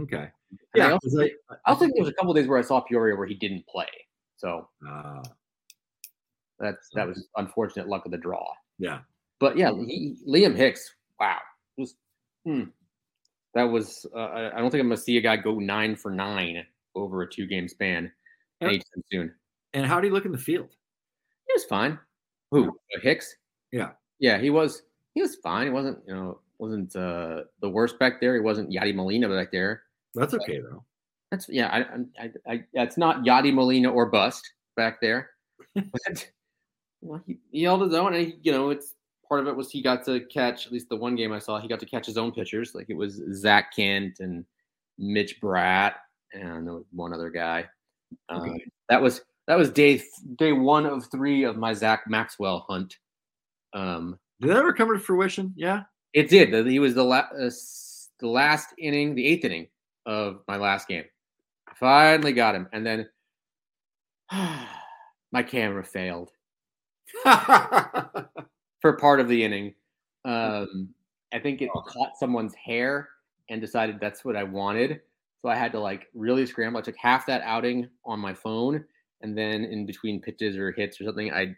Okay. 0.00 0.30
And 0.74 0.82
I 0.82 0.86
Yeah. 0.88 0.92
also, 0.92 1.08
'cause 1.08 1.30
I- 1.50 1.54
also 1.70 1.80
think 1.80 1.94
there 1.94 2.02
was 2.04 2.10
a 2.10 2.14
couple 2.14 2.32
days 2.34 2.48
where 2.48 2.58
I 2.58 2.62
saw 2.62 2.80
Peoria 2.80 3.14
where 3.16 3.26
he 3.26 3.34
didn't 3.34 3.66
play, 3.66 3.88
so 4.36 4.68
Ah, 4.86 5.22
that's 6.58 6.88
that 6.94 7.06
was 7.06 7.28
unfortunate 7.36 7.88
luck 7.88 8.04
of 8.06 8.10
the 8.12 8.18
draw. 8.18 8.46
yeah. 8.78 9.00
But 9.38 9.56
yeah, 9.58 9.72
he, 9.72 10.16
Liam 10.26 10.54
Hicks, 10.56 10.94
wow, 11.18 11.40
just 11.78 11.96
hmm, 12.44 12.64
that 13.54 13.64
was. 13.64 14.06
Uh, 14.14 14.18
I 14.18 14.56
I 14.56 14.60
don't 14.60 14.70
think 14.70 14.80
I'm 14.80 14.88
gonna 14.88 14.96
see 14.96 15.16
a 15.18 15.20
guy 15.20 15.36
go 15.36 15.58
nine 15.58 15.96
for 15.96 16.10
nine 16.10 16.64
over 16.94 17.22
a 17.22 17.30
two 17.30 17.46
game 17.46 17.68
span 17.68 18.10
Yeah. 18.60 18.68
anytime 18.68 19.04
soon. 19.10 19.34
And 19.74 19.86
how 19.86 20.00
do 20.00 20.06
you 20.06 20.12
look 20.12 20.26
in 20.26 20.32
the 20.32 20.38
field? 20.38 20.68
He 21.46 21.52
was 21.54 21.64
fine. 21.64 21.98
Who 22.50 22.68
uh, 22.68 23.00
Hicks? 23.02 23.34
Yeah. 23.70 23.90
yeah, 24.18 24.38
he 24.38 24.50
was. 24.50 24.82
He 25.14 25.22
was 25.22 25.36
fine. 25.36 25.66
He 25.66 25.72
wasn't, 25.72 25.98
you 26.06 26.14
know, 26.14 26.40
wasn't 26.58 26.94
uh, 26.94 27.42
the 27.60 27.68
worst 27.68 27.98
back 27.98 28.20
there. 28.20 28.34
He 28.34 28.40
wasn't 28.40 28.70
Yadi 28.70 28.94
Molina 28.94 29.28
back 29.28 29.50
there. 29.50 29.82
That's 30.14 30.34
okay 30.34 30.60
though. 30.60 30.84
That's 31.30 31.48
yeah. 31.48 31.68
I, 31.68 31.78
I, 31.80 32.30
I, 32.46 32.52
I 32.52 32.64
that's 32.74 32.96
not 32.96 33.24
Yadi 33.24 33.52
Molina 33.52 33.90
or 33.90 34.06
bust 34.06 34.52
back 34.76 35.00
there. 35.00 35.30
But 35.74 36.30
well, 37.00 37.22
he, 37.26 37.38
he 37.50 37.62
held 37.64 37.82
his 37.82 37.94
own, 37.94 38.14
and 38.14 38.26
he, 38.26 38.36
you 38.42 38.52
know, 38.52 38.70
it's 38.70 38.94
part 39.28 39.40
of 39.40 39.48
it 39.48 39.56
was 39.56 39.70
he 39.70 39.82
got 39.82 40.04
to 40.04 40.20
catch 40.26 40.66
at 40.66 40.72
least 40.72 40.88
the 40.88 40.96
one 40.96 41.16
game 41.16 41.32
I 41.32 41.38
saw. 41.38 41.60
He 41.60 41.66
got 41.66 41.80
to 41.80 41.86
catch 41.86 42.06
his 42.06 42.16
own 42.16 42.30
pitchers, 42.32 42.74
like 42.74 42.90
it 42.90 42.96
was 42.96 43.20
Zak 43.32 43.74
Kent 43.74 44.20
and 44.20 44.44
Mitch 44.98 45.40
Bratt, 45.40 45.94
and 46.34 46.84
one 46.92 47.12
other 47.12 47.30
guy. 47.30 47.66
Um, 48.28 48.58
that 48.88 49.00
was 49.00 49.22
that 49.46 49.56
was 49.56 49.70
day 49.70 50.02
day 50.36 50.52
one 50.52 50.86
of 50.86 51.10
three 51.10 51.44
of 51.44 51.56
my 51.56 51.72
Zach 51.72 52.04
Maxwell 52.08 52.64
hunt. 52.68 52.96
Um, 53.74 54.18
Did 54.40 54.50
that 54.50 54.58
ever 54.58 54.72
come 54.72 54.92
to 54.92 54.98
fruition? 54.98 55.52
Yeah. 55.56 55.82
it 56.12 56.28
did. 56.28 56.66
He 56.66 56.78
was 56.78 56.94
the 56.94 57.04
la- 57.04 57.28
uh, 57.38 57.50
the 58.18 58.28
last 58.28 58.68
inning, 58.78 59.14
the 59.14 59.26
eighth 59.26 59.44
inning 59.44 59.68
of 60.06 60.42
my 60.46 60.56
last 60.56 60.88
game. 60.88 61.04
I 61.68 61.74
finally 61.74 62.32
got 62.32 62.54
him, 62.54 62.68
and 62.72 62.84
then 62.84 63.08
my 65.32 65.42
camera 65.42 65.84
failed 65.84 66.30
for 67.22 68.92
part 69.00 69.20
of 69.20 69.28
the 69.28 69.42
inning. 69.42 69.74
Um, 70.24 70.90
I 71.32 71.38
think 71.38 71.62
it 71.62 71.70
caught 71.86 72.18
someone's 72.18 72.54
hair 72.54 73.08
and 73.48 73.60
decided 73.60 73.98
that's 74.00 74.24
what 74.24 74.36
I 74.36 74.44
wanted. 74.44 75.00
So 75.42 75.48
I 75.48 75.56
had 75.56 75.72
to 75.72 75.80
like 75.80 76.06
really 76.14 76.46
scramble. 76.46 76.78
I 76.78 76.82
took 76.82 76.96
half 76.96 77.26
that 77.26 77.42
outing 77.42 77.88
on 78.04 78.20
my 78.20 78.32
phone, 78.34 78.84
and 79.22 79.36
then 79.36 79.64
in 79.64 79.86
between 79.86 80.20
pitches 80.20 80.56
or 80.56 80.72
hits 80.72 81.00
or 81.00 81.04
something, 81.04 81.32
I 81.32 81.56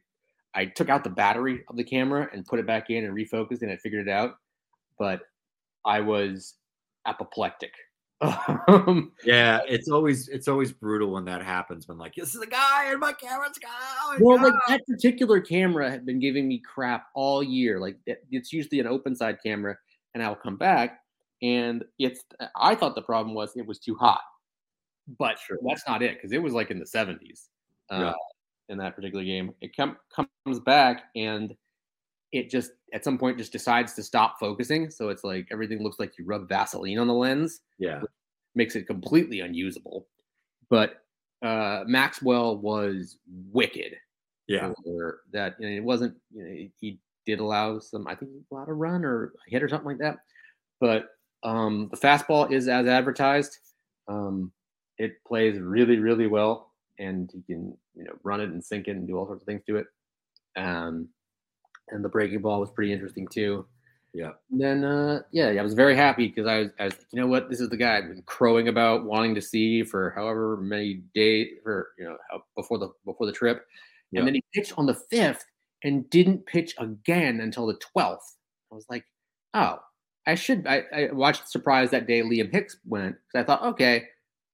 I 0.55 0.66
took 0.66 0.88
out 0.88 1.05
the 1.05 1.11
battery 1.11 1.64
of 1.68 1.77
the 1.77 1.85
camera 1.85 2.29
and 2.33 2.47
put 2.47 2.59
it 2.61 2.66
back 2.66 2.90
in 2.90 3.05
and 3.05 3.14
refocused, 3.14 3.62
and 3.62 3.70
I 3.70 3.77
figured 3.77 4.09
it 4.09 4.11
out. 4.11 4.37
But 4.99 5.23
I 5.85 6.01
was 6.01 6.55
apoplectic. 7.07 7.73
Um, 8.68 9.12
yeah. 9.25 9.61
It's 9.68 9.90
always 9.90 10.29
it's 10.29 10.49
always 10.49 10.73
brutal 10.73 11.12
when 11.12 11.27
that 11.27 11.42
happens. 11.42 11.87
When 11.87 11.99
like 11.99 12.14
this 12.14 12.35
is 12.35 12.40
the 12.40 12.47
guy 12.47 12.90
and 12.90 12.99
my 13.01 13.12
camera's 13.12 13.59
gone. 13.59 13.70
Oh 13.73 14.16
Well, 14.20 14.42
like 14.42 14.55
that 14.68 14.81
particular 14.87 15.40
camera 15.40 15.90
had 15.90 16.07
been 16.07 16.18
giving 16.20 16.49
me 16.49 16.61
crap 16.61 17.07
all 17.14 17.42
year. 17.42 17.79
Like 17.79 17.99
it- 18.07 18.25
it's 18.31 18.53
usually 18.53 18.81
an 18.81 18.87
open 18.87 19.14
side 19.14 19.38
camera, 19.44 19.77
and 20.14 20.23
I'll 20.23 20.37
come 20.37 20.57
back, 20.57 21.01
and 21.42 21.85
it's. 21.99 22.25
I 22.57 22.75
thought 22.75 22.94
the 22.94 23.03
problem 23.03 23.35
was 23.35 23.53
it 23.57 23.66
was 23.66 23.79
too 23.79 23.94
hot, 23.94 24.23
but 25.18 25.37
that's 25.66 25.87
not 25.87 26.03
it 26.03 26.16
because 26.16 26.33
it 26.33 26.42
was 26.42 26.53
like 26.53 26.70
in 26.70 26.79
the 26.79 26.87
seventies 26.87 27.49
uh, 27.90 27.97
Yeah. 28.01 28.12
in 28.68 28.79
that 28.79 28.94
particular 28.97 29.25
game. 29.25 29.53
It 29.61 29.77
com- 29.77 29.99
comes 30.14 30.61
back 30.61 31.05
and 31.16 31.55
it 32.33 32.51
just 32.51 32.73
at 32.92 33.05
some 33.05 33.16
point 33.18 33.38
just 33.38 33.53
decides 33.53 33.94
to 33.94 34.03
stop 34.03 34.40
focusing. 34.40 34.90
So 34.90 35.09
it's 35.09 35.23
like 35.23 35.47
everything 35.53 35.83
looks 35.83 35.99
like 36.01 36.18
you 36.18 36.25
rub 36.25 36.49
Vaseline 36.49 36.99
on 36.99 37.07
the 37.07 37.14
lens 37.14 37.61
yeah. 37.79 38.01
makes 38.57 38.75
it 38.75 38.87
completely 38.88 39.40
unusable. 39.40 40.09
But 40.68 41.05
uh, 41.42 41.85
Maxwell 41.87 42.57
was 42.57 43.18
wicked 43.53 43.94
Yeah. 44.49 44.73
that. 45.33 45.55
You 45.61 45.68
know, 45.70 45.77
it 45.77 45.85
wasn't. 45.85 46.16
You 46.35 46.42
know, 46.42 46.68
he 46.81 46.99
did 47.27 47.38
allow 47.38 47.79
some. 47.79 48.07
I 48.07 48.14
think 48.14 48.33
he 48.33 48.40
allowed 48.51 48.68
a 48.68 48.73
run 48.73 49.05
or 49.05 49.33
a 49.47 49.51
hit 49.51 49.62
or 49.62 49.68
something 49.68 49.87
like 49.87 49.99
that. 49.99 50.18
But 50.81 51.11
um, 51.45 51.89
the 51.91 51.97
fastball 51.97 52.51
is 52.51 52.69
as 52.69 52.87
advertised. 52.87 53.59
Um, 54.09 54.53
it 54.99 55.13
plays 55.27 55.59
really, 55.59 55.99
really 55.99 56.27
well, 56.27 56.73
and 56.99 57.31
he 57.33 57.43
can 57.43 57.77
you 57.95 58.05
know 58.05 58.13
run 58.23 58.41
it 58.41 58.51
and 58.51 58.65
sink 58.65 58.89
it 58.89 58.93
and 58.97 59.07
do 59.07 59.17
all 59.17 59.27
sorts 59.27 59.43
of 59.43 59.47
things 59.47 59.63
to 59.67 59.77
it. 59.77 59.87
Um, 60.57 61.09
and 61.91 62.05
the 62.05 62.09
breaking 62.09 62.41
ball 62.41 62.61
was 62.61 62.71
pretty 62.71 62.93
interesting 62.93 63.27
too. 63.29 63.67
Yeah. 64.15 64.31
Then 64.49 64.85
uh, 64.85 65.23
yeah, 65.33 65.49
I 65.49 65.63
was 65.63 65.75
very 65.75 65.97
happy 65.97 66.29
because 66.29 66.47
I 66.47 66.59
was, 66.61 66.69
I 66.79 66.85
was 66.85 66.95
you 67.13 67.21
know 67.21 67.27
what, 67.27 67.51
this 67.51 67.61
is 67.61 67.69
the 67.69 67.77
guy 67.77 67.97
I've 67.99 68.09
been 68.09 68.23
crowing 68.27 68.69
about, 68.69 69.05
wanting 69.05 69.35
to 69.35 69.43
see 69.43 69.83
for 69.83 70.11
however 70.11 70.57
many 70.57 71.03
days, 71.15 71.49
for 71.65 71.89
you 71.99 72.05
know, 72.05 72.17
how, 72.31 72.43
before 72.57 72.79
the 72.79 72.91
before 73.05 73.27
the 73.27 73.33
trip, 73.33 73.67
Yeah. 74.13 74.21
and 74.21 74.29
then 74.29 74.35
he 74.37 74.45
pitched 74.55 74.75
on 74.79 74.87
the 74.87 74.95
fifth 74.95 75.45
and 75.83 76.09
didn't 76.11 76.47
pitch 76.47 76.75
again 76.79 77.41
until 77.41 77.67
the 77.67 77.75
twelfth. 77.75 78.37
I 78.71 78.77
was 78.77 78.87
like, 78.89 79.05
oh, 79.55 79.81
I 80.27 80.35
should. 80.35 80.67
I, 80.67 80.85
I 80.95 81.09
watched 81.13 81.49
Surprise 81.49 81.91
that 81.91 82.07
day. 82.07 82.23
Liam 82.23 82.51
Hicks 82.51 82.79
went 82.87 83.17
because 83.17 83.43
I 83.43 83.47
thought, 83.47 83.63
okay, 83.73 84.05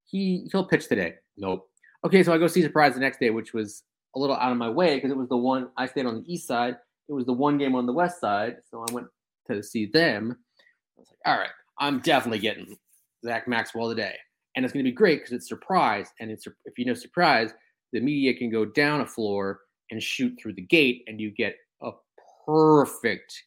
he 0.05 0.47
he'll 0.51 0.65
pitch 0.65 0.87
today. 0.87 1.15
Nope. 1.37 1.67
Okay, 2.03 2.23
so 2.23 2.33
I 2.33 2.37
go 2.37 2.47
see 2.47 2.61
Surprise 2.61 2.93
the 2.93 2.99
next 2.99 3.19
day, 3.19 3.29
which 3.29 3.53
was 3.53 3.83
a 4.15 4.19
little 4.19 4.35
out 4.35 4.51
of 4.51 4.57
my 4.57 4.69
way 4.69 4.95
because 4.95 5.11
it 5.11 5.17
was 5.17 5.29
the 5.29 5.37
one 5.37 5.69
I 5.77 5.85
stayed 5.85 6.05
on 6.05 6.15
the 6.15 6.33
east 6.33 6.47
side. 6.47 6.75
It 7.07 7.13
was 7.13 7.25
the 7.25 7.33
one 7.33 7.57
game 7.57 7.75
on 7.75 7.85
the 7.85 7.93
west 7.93 8.19
side, 8.19 8.57
so 8.69 8.85
I 8.87 8.91
went 8.91 9.07
to 9.49 9.63
see 9.63 9.85
them. 9.85 10.37
I 10.97 10.99
was 10.99 11.09
like, 11.09 11.19
all 11.33 11.39
right, 11.39 11.51
I'm 11.79 11.99
definitely 11.99 12.39
getting 12.39 12.77
Zach 13.23 13.47
Maxwell 13.47 13.89
today, 13.89 14.15
and 14.55 14.65
it's 14.65 14.73
going 14.73 14.83
to 14.83 14.91
be 14.91 14.95
great 14.95 15.19
because 15.19 15.33
it's 15.33 15.47
surprise. 15.47 16.09
And 16.19 16.29
it's 16.29 16.47
if 16.65 16.77
you 16.77 16.85
know 16.85 16.93
surprise, 16.93 17.53
the 17.93 18.01
media 18.01 18.33
can 18.33 18.49
go 18.49 18.65
down 18.65 19.01
a 19.01 19.05
floor 19.05 19.61
and 19.89 20.01
shoot 20.01 20.37
through 20.41 20.53
the 20.53 20.61
gate, 20.61 21.03
and 21.07 21.19
you 21.19 21.31
get 21.31 21.55
a 21.81 21.91
perfect 22.45 23.43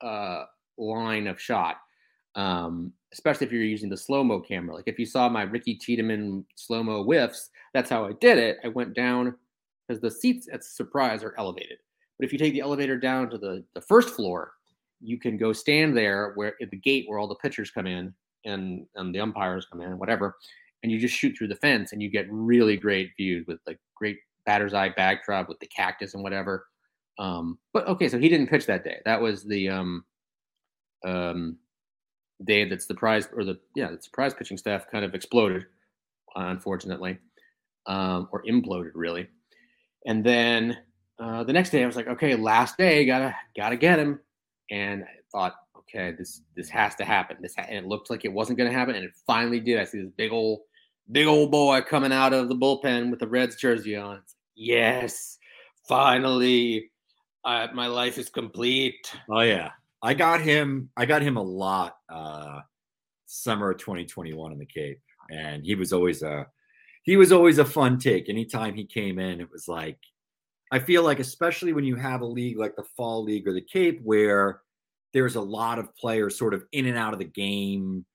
uh, 0.00 0.44
line 0.78 1.26
of 1.26 1.40
shot. 1.40 1.76
Um, 2.34 2.92
especially 3.12 3.46
if 3.46 3.52
you're 3.52 3.62
using 3.62 3.90
the 3.90 3.96
slow 3.96 4.24
mo 4.24 4.40
camera. 4.40 4.74
Like 4.74 4.88
if 4.88 4.98
you 4.98 5.06
saw 5.06 5.28
my 5.28 5.42
Ricky 5.42 5.74
Tiedemann 5.74 6.44
slow 6.56 6.82
mo 6.82 7.04
whiffs, 7.04 7.50
that's 7.74 7.90
how 7.90 8.06
I 8.06 8.12
did 8.20 8.38
it. 8.38 8.58
I 8.64 8.68
went 8.68 8.94
down 8.94 9.34
because 9.86 10.00
the 10.00 10.10
seats 10.10 10.48
at 10.52 10.64
Surprise 10.64 11.22
are 11.22 11.34
elevated. 11.36 11.78
But 12.18 12.26
if 12.26 12.32
you 12.32 12.38
take 12.38 12.54
the 12.54 12.60
elevator 12.60 12.96
down 12.96 13.28
to 13.30 13.38
the, 13.38 13.64
the 13.74 13.80
first 13.80 14.10
floor, 14.10 14.52
you 15.00 15.18
can 15.18 15.36
go 15.36 15.52
stand 15.52 15.96
there 15.96 16.32
where 16.36 16.54
at 16.62 16.70
the 16.70 16.76
gate 16.76 17.04
where 17.06 17.18
all 17.18 17.28
the 17.28 17.34
pitchers 17.34 17.70
come 17.70 17.86
in 17.86 18.14
and, 18.44 18.86
and 18.94 19.14
the 19.14 19.20
umpires 19.20 19.66
come 19.70 19.80
in, 19.80 19.98
whatever, 19.98 20.36
and 20.82 20.90
you 20.90 20.98
just 20.98 21.14
shoot 21.14 21.36
through 21.36 21.48
the 21.48 21.56
fence 21.56 21.92
and 21.92 22.02
you 22.02 22.10
get 22.10 22.26
really 22.30 22.76
great 22.76 23.10
views 23.16 23.46
with 23.46 23.58
like 23.66 23.78
great 23.94 24.18
batter's 24.46 24.74
eye 24.74 24.90
backdrop 24.90 25.48
with 25.48 25.58
the 25.60 25.66
cactus 25.66 26.14
and 26.14 26.22
whatever. 26.22 26.66
Um, 27.18 27.58
but 27.72 27.86
okay, 27.88 28.08
so 28.08 28.18
he 28.18 28.28
didn't 28.28 28.48
pitch 28.48 28.66
that 28.66 28.84
day. 28.84 29.00
That 29.04 29.20
was 29.20 29.44
the 29.44 29.68
um, 29.68 30.04
um, 31.04 31.58
day 32.44 32.68
that's 32.68 32.86
the 32.86 32.94
prize 32.94 33.28
or 33.34 33.44
the 33.44 33.58
yeah 33.76 33.90
the 33.90 34.02
surprise 34.02 34.34
pitching 34.34 34.58
staff 34.58 34.86
kind 34.90 35.04
of 35.04 35.14
exploded, 35.14 35.66
unfortunately, 36.34 37.18
um, 37.86 38.28
or 38.32 38.42
imploded 38.44 38.92
really. 38.94 39.28
And 40.06 40.24
then 40.24 40.76
uh, 41.18 41.44
the 41.44 41.52
next 41.52 41.70
day, 41.70 41.82
I 41.82 41.86
was 41.86 41.96
like, 41.96 42.08
okay, 42.08 42.34
last 42.34 42.76
day, 42.76 43.04
gotta 43.04 43.34
gotta 43.56 43.76
get 43.76 43.98
him. 43.98 44.20
And 44.70 45.04
I 45.04 45.06
thought, 45.30 45.54
okay, 45.78 46.14
this 46.16 46.42
this 46.56 46.68
has 46.70 46.94
to 46.96 47.04
happen. 47.04 47.36
This 47.40 47.54
ha-. 47.56 47.66
and 47.68 47.78
it 47.78 47.86
looked 47.86 48.10
like 48.10 48.24
it 48.24 48.32
wasn't 48.32 48.58
gonna 48.58 48.72
happen, 48.72 48.94
and 48.94 49.04
it 49.04 49.12
finally 49.26 49.60
did. 49.60 49.78
I 49.78 49.84
see 49.84 50.02
this 50.02 50.10
big 50.16 50.32
old 50.32 50.60
big 51.10 51.26
old 51.26 51.50
boy 51.50 51.80
coming 51.82 52.12
out 52.12 52.32
of 52.32 52.48
the 52.48 52.54
bullpen 52.54 53.10
with 53.10 53.20
the 53.20 53.28
Reds 53.28 53.56
jersey 53.56 53.96
on. 53.96 54.22
Yes, 54.54 55.38
finally, 55.88 56.90
uh, 57.44 57.68
my 57.74 57.86
life 57.86 58.18
is 58.18 58.28
complete. 58.28 59.12
Oh 59.28 59.40
yeah, 59.40 59.70
I 60.02 60.14
got 60.14 60.40
him. 60.40 60.90
I 60.96 61.06
got 61.06 61.22
him 61.22 61.36
a 61.36 61.42
lot. 61.42 61.96
Uh, 62.08 62.60
summer 63.26 63.70
of 63.70 63.78
2021 63.78 64.52
in 64.52 64.58
the 64.58 64.66
Cape, 64.66 65.00
and 65.30 65.64
he 65.64 65.74
was 65.74 65.92
always 65.92 66.22
a 66.22 66.46
he 67.04 67.16
was 67.16 67.32
always 67.32 67.58
a 67.58 67.64
fun 67.64 67.98
take. 67.98 68.28
Anytime 68.28 68.74
he 68.74 68.84
came 68.84 69.18
in, 69.18 69.40
it 69.40 69.50
was 69.50 69.68
like 69.68 69.98
I 70.72 70.78
feel 70.78 71.02
like, 71.02 71.20
especially 71.20 71.74
when 71.74 71.84
you 71.84 71.96
have 71.96 72.22
a 72.22 72.26
league 72.26 72.58
like 72.58 72.76
the 72.76 72.84
Fall 72.96 73.22
League 73.22 73.46
or 73.46 73.52
the 73.52 73.60
Cape, 73.60 74.00
where 74.02 74.62
there's 75.12 75.36
a 75.36 75.40
lot 75.40 75.78
of 75.78 75.94
players 75.96 76.38
sort 76.38 76.54
of 76.54 76.64
in 76.72 76.86
and 76.86 76.96
out 76.96 77.12
of 77.12 77.18
the 77.18 77.26
game. 77.26 78.06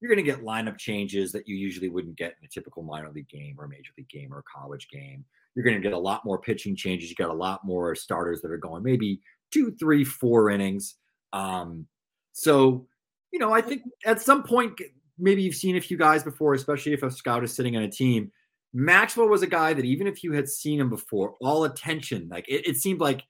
You're 0.00 0.08
going 0.08 0.24
to 0.24 0.30
get 0.30 0.42
lineup 0.42 0.78
changes 0.78 1.30
that 1.32 1.46
you 1.46 1.56
usually 1.56 1.90
wouldn't 1.90 2.16
get 2.16 2.34
in 2.40 2.46
a 2.46 2.48
typical 2.48 2.82
minor 2.82 3.10
league 3.10 3.28
game 3.28 3.56
or 3.58 3.64
a 3.64 3.68
major 3.68 3.92
league 3.98 4.08
game 4.08 4.32
or 4.32 4.38
a 4.38 4.42
college 4.42 4.88
game. 4.88 5.24
You're 5.54 5.64
going 5.64 5.76
to 5.76 5.82
get 5.82 5.92
a 5.92 5.98
lot 5.98 6.24
more 6.24 6.38
pitching 6.38 6.74
changes. 6.74 7.10
You 7.10 7.16
got 7.16 7.30
a 7.30 7.34
lot 7.34 7.64
more 7.64 7.94
starters 7.94 8.40
that 8.42 8.50
are 8.50 8.58
going 8.58 8.82
maybe 8.82 9.20
two, 9.52 9.74
three, 9.78 10.04
four 10.04 10.50
innings. 10.50 10.96
Um, 11.36 11.86
so, 12.32 12.86
you 13.32 13.38
know, 13.38 13.52
I 13.52 13.60
think 13.60 13.82
at 14.04 14.20
some 14.20 14.42
point, 14.42 14.80
maybe 15.18 15.42
you've 15.42 15.54
seen 15.54 15.76
a 15.76 15.80
few 15.80 15.96
guys 15.96 16.22
before, 16.22 16.54
especially 16.54 16.92
if 16.92 17.02
a 17.02 17.10
scout 17.10 17.44
is 17.44 17.54
sitting 17.54 17.76
on 17.76 17.82
a 17.82 17.90
team. 17.90 18.30
Maxwell 18.72 19.28
was 19.28 19.42
a 19.42 19.46
guy 19.46 19.72
that 19.72 19.84
even 19.84 20.06
if 20.06 20.22
you 20.22 20.32
had 20.32 20.48
seen 20.48 20.80
him 20.80 20.90
before, 20.90 21.34
all 21.40 21.64
attention, 21.64 22.28
like 22.30 22.48
it, 22.48 22.66
it 22.66 22.76
seemed 22.76 23.00
like 23.00 23.22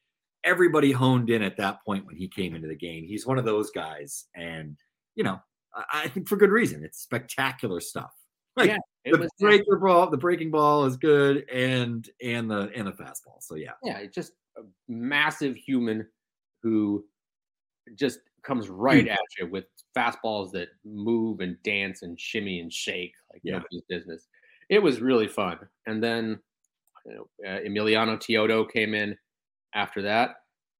everybody 0.44 0.92
honed 0.92 1.30
in 1.30 1.42
at 1.42 1.56
that 1.56 1.84
point 1.84 2.06
when 2.06 2.16
he 2.16 2.28
came 2.28 2.54
into 2.54 2.68
the 2.68 2.76
game. 2.76 3.04
He's 3.04 3.26
one 3.26 3.38
of 3.38 3.44
those 3.44 3.70
guys. 3.70 4.26
And, 4.34 4.76
you 5.14 5.24
know, 5.24 5.38
I, 5.74 6.04
I 6.04 6.08
think 6.08 6.28
for 6.28 6.36
good 6.36 6.50
reason. 6.50 6.84
It's 6.84 7.00
spectacular 7.00 7.80
stuff. 7.80 8.12
Like, 8.56 8.70
yeah, 8.70 8.78
the 9.12 9.18
was, 9.18 9.30
breaker 9.38 9.76
ball, 9.76 10.10
the 10.10 10.16
breaking 10.16 10.50
ball 10.50 10.86
is 10.86 10.96
good, 10.96 11.48
and 11.50 12.08
and 12.22 12.50
the 12.50 12.70
and 12.74 12.86
the 12.86 12.92
fastball. 12.92 13.40
So 13.40 13.54
yeah, 13.54 13.72
yeah, 13.82 13.98
it's 13.98 14.14
just 14.14 14.32
a 14.56 14.62
massive 14.88 15.56
human 15.56 16.06
who 16.62 17.04
just 17.94 18.20
comes 18.42 18.68
right 18.68 19.08
at 19.08 19.18
you 19.38 19.46
with 19.46 19.64
fastballs 19.96 20.52
that 20.52 20.68
move 20.84 21.40
and 21.40 21.60
dance 21.62 22.02
and 22.02 22.20
shimmy 22.20 22.60
and 22.60 22.72
shake 22.72 23.14
like 23.32 23.42
yeah. 23.44 23.54
nobody's 23.54 23.82
business. 23.88 24.26
It 24.68 24.82
was 24.82 25.00
really 25.00 25.28
fun. 25.28 25.58
And 25.86 26.02
then 26.02 26.38
you 27.04 27.14
know, 27.14 27.28
uh, 27.48 27.60
Emiliano 27.60 28.16
Teodo 28.16 28.70
came 28.70 28.94
in 28.94 29.16
after 29.74 30.02
that, 30.02 30.36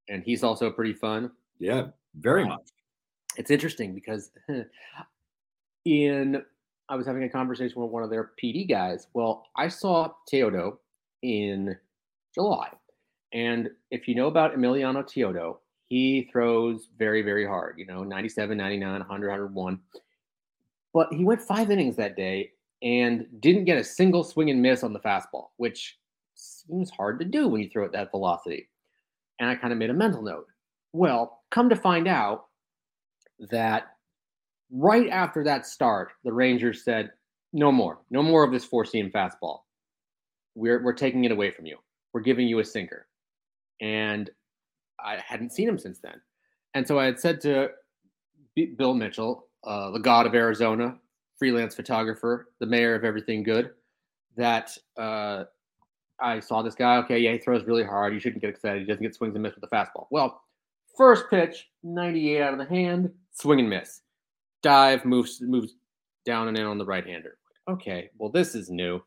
and 0.09 0.23
he's 0.25 0.43
also 0.43 0.71
pretty 0.71 0.95
fun. 0.95 1.31
Yeah, 1.59 1.89
very 2.17 2.43
um, 2.43 2.49
much. 2.49 2.69
It's 3.37 3.51
interesting 3.51 3.95
because 3.95 4.31
in 5.85 6.43
I 6.89 6.97
was 6.97 7.07
having 7.07 7.25
a 7.25 7.29
conversation 7.29 7.81
with 7.81 7.91
one 7.91 8.03
of 8.03 8.11
their 8.11 8.33
PD 8.43 8.69
guys. 8.69 9.09
Well, 9.15 9.45
I 9.57 9.69
saw 9.69 10.13
Teodo 10.33 10.79
in 11.23 11.77
July. 12.35 12.71
And 13.33 13.71
if 13.91 14.07
you 14.07 14.15
know 14.15 14.29
about 14.29 14.55
Emiliano 14.55 15.03
Teodo, 15.03 15.59
he 15.89 16.29
throws 16.33 16.89
very, 16.99 17.23
very 17.23 17.47
hard, 17.47 17.77
you 17.79 17.87
know, 17.87 18.03
97, 18.03 18.57
99, 18.57 18.91
100, 18.91 19.29
101. 19.29 19.81
But 20.93 21.13
he 21.13 21.25
went 21.25 21.43
five 21.43 21.71
innings 21.71 21.97
that 21.97 22.17
day 22.17 22.53
and 22.83 23.27
didn't 23.41 23.65
get 23.65 23.79
a 23.79 23.85
single 23.85 24.25
swing 24.25 24.51
and 24.51 24.61
miss 24.61 24.83
on 24.83 24.93
the 24.93 25.01
fastball, 25.01 25.49
which 25.57 25.99
seems 26.35 26.91
hard 26.91 27.19
to 27.21 27.25
do 27.25 27.49
when 27.49 27.63
you 27.63 27.71
throw 27.71 27.85
at 27.85 27.93
that 27.93 28.11
velocity. 28.11 28.69
And 29.39 29.49
I 29.49 29.55
kind 29.55 29.73
of 29.73 29.79
made 29.79 29.91
a 29.91 29.95
mental 29.95 30.23
note. 30.23 30.47
Well, 30.93 31.43
come 31.51 31.69
to 31.69 31.77
find 31.77 32.09
out 32.09 32.47
that 33.51 33.85
right 34.71 35.09
after 35.09 35.45
that 35.45 35.67
start, 35.67 36.13
the 36.25 36.33
Rangers 36.33 36.85
said, 36.85 37.11
no 37.53 37.71
more, 37.71 37.99
no 38.11 38.23
more 38.23 38.45
of 38.45 38.53
this 38.53 38.65
four 38.65 38.85
seam 38.85 39.11
fastball. 39.11 39.61
We're, 40.55 40.83
we're 40.83 40.95
taking 40.95 41.25
it 41.25 41.33
away 41.33 41.51
from 41.51 41.67
you. 41.67 41.79
We're 42.13 42.23
giving 42.23 42.49
you 42.49 42.59
a 42.59 42.65
sinker. 42.65 43.07
And 43.81 44.31
I 45.05 45.19
hadn't 45.27 45.53
seen 45.53 45.69
him 45.69 45.79
since 45.79 45.99
then. 46.01 46.21
And 46.75 46.87
so 46.87 46.99
I 46.99 47.07
had 47.07 47.19
said 47.19 47.41
to 47.43 47.71
Bill 48.77 48.95
Mitchell, 48.95 49.47
uh, 49.65 49.91
the 49.91 49.99
god 49.99 50.27
of 50.27 50.35
Arizona, 50.35 50.97
freelance 51.39 51.75
photographer, 51.75 52.49
the 52.61 52.67
mayor 52.67 52.95
of 52.95 53.05
everything 53.05 53.43
good, 53.43 53.71
that 54.37 54.77
uh, 54.99 55.45
I 56.21 56.41
saw 56.41 56.63
this 56.63 56.75
guy. 56.75 56.97
Okay, 56.99 57.19
yeah, 57.19 57.33
he 57.33 57.39
throws 57.39 57.65
really 57.65 57.85
hard. 57.85 58.15
You 58.15 58.21
shouldn't 58.21 58.41
get 58.41 58.51
excited. 58.51 58.81
He 58.81 58.87
doesn't 58.87 59.03
get 59.03 59.15
swings 59.15 59.35
and 59.35 59.43
miss 59.43 59.55
with 59.55 59.69
the 59.69 59.75
fastball. 59.75 60.07
Well, 60.11 60.43
first 60.97 61.29
pitch, 61.31 61.69
98 61.83 62.43
out 62.43 62.53
of 62.53 62.59
the 62.59 62.67
hand, 62.67 63.11
swing 63.33 63.61
and 63.61 63.71
miss. 63.71 64.03
Dive, 64.63 65.05
moves 65.05 65.41
moves 65.41 65.75
down 66.25 66.49
and 66.49 66.59
in 66.59 66.65
on 66.67 66.79
the 66.79 66.85
right 66.85 67.07
hander. 67.07 67.39
Okay, 67.69 68.11
well, 68.19 68.31
this 68.31 68.55
is 68.55 68.71
new. 68.71 69.01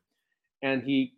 And 0.61 0.83
he 0.83 1.13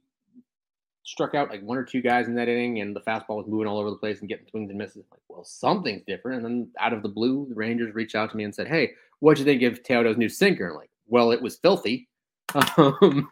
struck 1.04 1.36
out 1.36 1.50
like 1.50 1.62
one 1.62 1.78
or 1.78 1.84
two 1.84 2.02
guys 2.02 2.28
in 2.28 2.36
that 2.36 2.48
inning, 2.48 2.80
and 2.80 2.96
the 2.96 3.02
fastball 3.02 3.38
was 3.38 3.48
moving 3.48 3.68
all 3.68 3.80
over 3.80 3.90
the 3.90 3.96
place 3.96 4.20
and 4.20 4.30
getting 4.30 4.48
swings 4.48 4.70
and 4.70 4.78
misses. 4.78 5.06
Like, 5.12 5.22
well, 5.28 5.44
something's 5.44 6.04
different. 6.06 6.38
And 6.38 6.46
then 6.46 6.72
out 6.80 6.94
of 6.94 7.04
the 7.04 7.10
blue, 7.10 7.48
the 7.50 7.56
Rangers 7.56 7.94
reached 7.94 8.16
out 8.16 8.32
to 8.32 8.38
me 8.38 8.44
and 8.44 8.54
said, 8.54 8.68
"Hey, 8.68 8.92
what'd 9.20 9.40
you 9.40 9.46
think 9.46 9.64
of 9.64 9.84
Teodo's 9.84 10.18
new 10.18 10.30
sinker?" 10.30 10.70
I'm 10.70 10.76
like, 10.76 10.92
well, 11.08 11.32
it 11.32 11.42
was 11.42 11.58
filthy. 11.58 12.08
Um, 12.78 13.32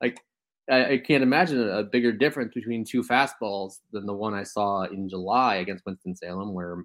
like, 0.00 0.20
I, 0.70 0.92
I, 0.92 0.98
can't 0.98 1.22
imagine 1.22 1.60
a, 1.60 1.80
a 1.80 1.82
bigger 1.82 2.12
difference 2.12 2.54
between 2.54 2.82
two 2.82 3.02
fastballs 3.02 3.80
than 3.92 4.06
the 4.06 4.14
one 4.14 4.32
I 4.32 4.42
saw 4.42 4.84
in 4.84 5.06
July 5.06 5.56
against 5.56 5.84
Winston 5.84 6.16
Salem, 6.16 6.54
where 6.54 6.84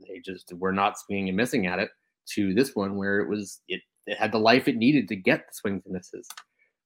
they 0.00 0.20
just 0.24 0.52
were 0.54 0.72
not 0.72 0.98
swinging 0.98 1.28
and 1.28 1.36
missing 1.36 1.66
at 1.66 1.78
it, 1.78 1.90
to 2.30 2.54
this 2.54 2.74
one 2.74 2.96
where 2.96 3.20
it 3.20 3.28
was 3.28 3.60
it, 3.68 3.82
it 4.06 4.16
had 4.16 4.32
the 4.32 4.38
life 4.38 4.68
it 4.68 4.76
needed 4.76 5.06
to 5.08 5.16
get 5.16 5.40
the 5.40 5.52
swings 5.52 5.82
and 5.84 5.92
misses. 5.92 6.26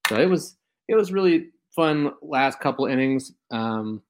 So 0.09 0.17
it 0.17 0.29
was 0.29 0.57
it 0.89 0.97
was 0.97 1.13
really 1.13 1.51
fun 1.77 2.13
last 2.23 2.59
couple 2.59 2.87
innings 2.87 3.33
um, 3.51 4.03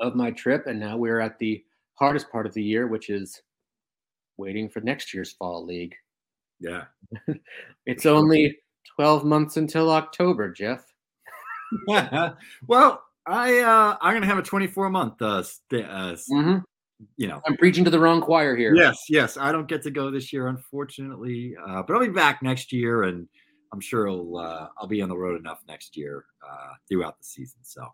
of 0.00 0.14
my 0.14 0.32
trip, 0.32 0.66
and 0.66 0.78
now 0.78 0.96
we're 0.96 1.20
at 1.20 1.38
the 1.38 1.64
hardest 1.94 2.30
part 2.30 2.44
of 2.44 2.52
the 2.52 2.62
year, 2.62 2.86
which 2.88 3.08
is 3.08 3.40
waiting 4.36 4.68
for 4.68 4.80
next 4.80 5.14
year's 5.14 5.32
fall 5.32 5.64
league. 5.64 5.94
Yeah, 6.60 6.84
it's 7.86 8.04
only 8.04 8.58
twelve 8.96 9.24
months 9.24 9.56
until 9.56 9.90
October, 9.90 10.52
Jeff. 10.52 10.84
well, 12.66 13.02
I 13.26 13.58
uh, 13.58 13.96
I'm 14.00 14.14
gonna 14.14 14.26
have 14.26 14.38
a 14.38 14.42
24 14.42 14.90
month 14.90 15.20
uh, 15.20 15.42
st- 15.42 15.84
uh 15.84 16.16
mm-hmm. 16.32 16.58
you 17.16 17.28
know 17.28 17.42
I'm 17.46 17.56
preaching 17.58 17.84
to 17.84 17.90
the 17.90 18.00
wrong 18.00 18.20
choir 18.20 18.56
here. 18.56 18.74
Yes, 18.74 18.96
yes, 19.08 19.36
I 19.36 19.52
don't 19.52 19.68
get 19.68 19.82
to 19.82 19.90
go 19.90 20.10
this 20.10 20.32
year, 20.32 20.48
unfortunately, 20.48 21.54
uh, 21.66 21.82
but 21.82 21.94
I'll 21.94 22.00
be 22.00 22.08
back 22.08 22.42
next 22.42 22.72
year 22.72 23.02
and 23.02 23.28
I'm 23.72 23.80
sure 23.80 24.08
I'll 24.08 24.36
uh, 24.36 24.68
I'll 24.78 24.86
be 24.86 25.02
on 25.02 25.08
the 25.08 25.16
road 25.16 25.38
enough 25.38 25.60
next 25.68 25.96
year 25.96 26.24
uh, 26.42 26.72
throughout 26.88 27.18
the 27.18 27.24
season. 27.24 27.60
So 27.62 27.86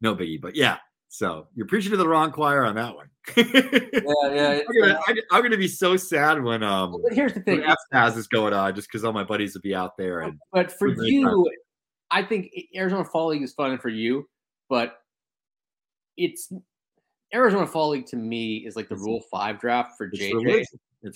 no 0.00 0.14
biggie. 0.14 0.40
But 0.40 0.56
yeah, 0.56 0.78
So 1.08 1.48
you're 1.54 1.66
preaching 1.66 1.90
to 1.90 1.96
the 1.96 2.06
wrong 2.08 2.30
choir 2.30 2.64
on 2.64 2.74
that 2.76 2.94
one. 2.94 3.08
Yeah, 3.36 4.32
yeah. 4.32 4.60
I'm, 4.68 4.80
gonna, 4.80 5.00
I- 5.08 5.36
I'm 5.36 5.42
gonna 5.42 5.56
be 5.56 5.68
so 5.68 5.96
sad 5.96 6.42
when 6.42 6.62
um 6.62 6.96
But 7.02 7.12
here's 7.12 7.34
the 7.34 7.40
thing. 7.40 7.60
when 7.60 8.08
is 8.16 8.28
going 8.28 8.52
on, 8.54 8.74
just 8.74 8.88
because 8.88 9.04
all 9.04 9.12
my 9.12 9.24
buddies 9.24 9.54
will 9.54 9.60
be 9.60 9.74
out 9.74 9.96
there 9.98 10.20
and 10.20 10.38
But 10.52 10.72
for 10.72 10.88
you, 10.88 11.50
I 12.10 12.22
think 12.22 12.50
Arizona 12.74 13.04
Fall 13.04 13.28
League 13.28 13.42
is 13.42 13.52
fun 13.52 13.78
for 13.78 13.88
you, 13.88 14.28
but 14.68 14.98
it's 16.16 16.52
Arizona 17.34 17.66
Fall 17.66 17.90
League 17.90 18.06
to 18.06 18.16
me 18.16 18.58
is 18.66 18.74
like 18.76 18.88
the 18.88 18.96
Rule 18.96 19.22
Five 19.30 19.60
draft 19.60 19.92
for 19.96 20.08
JJ 20.10 20.34
religion. 20.34 20.66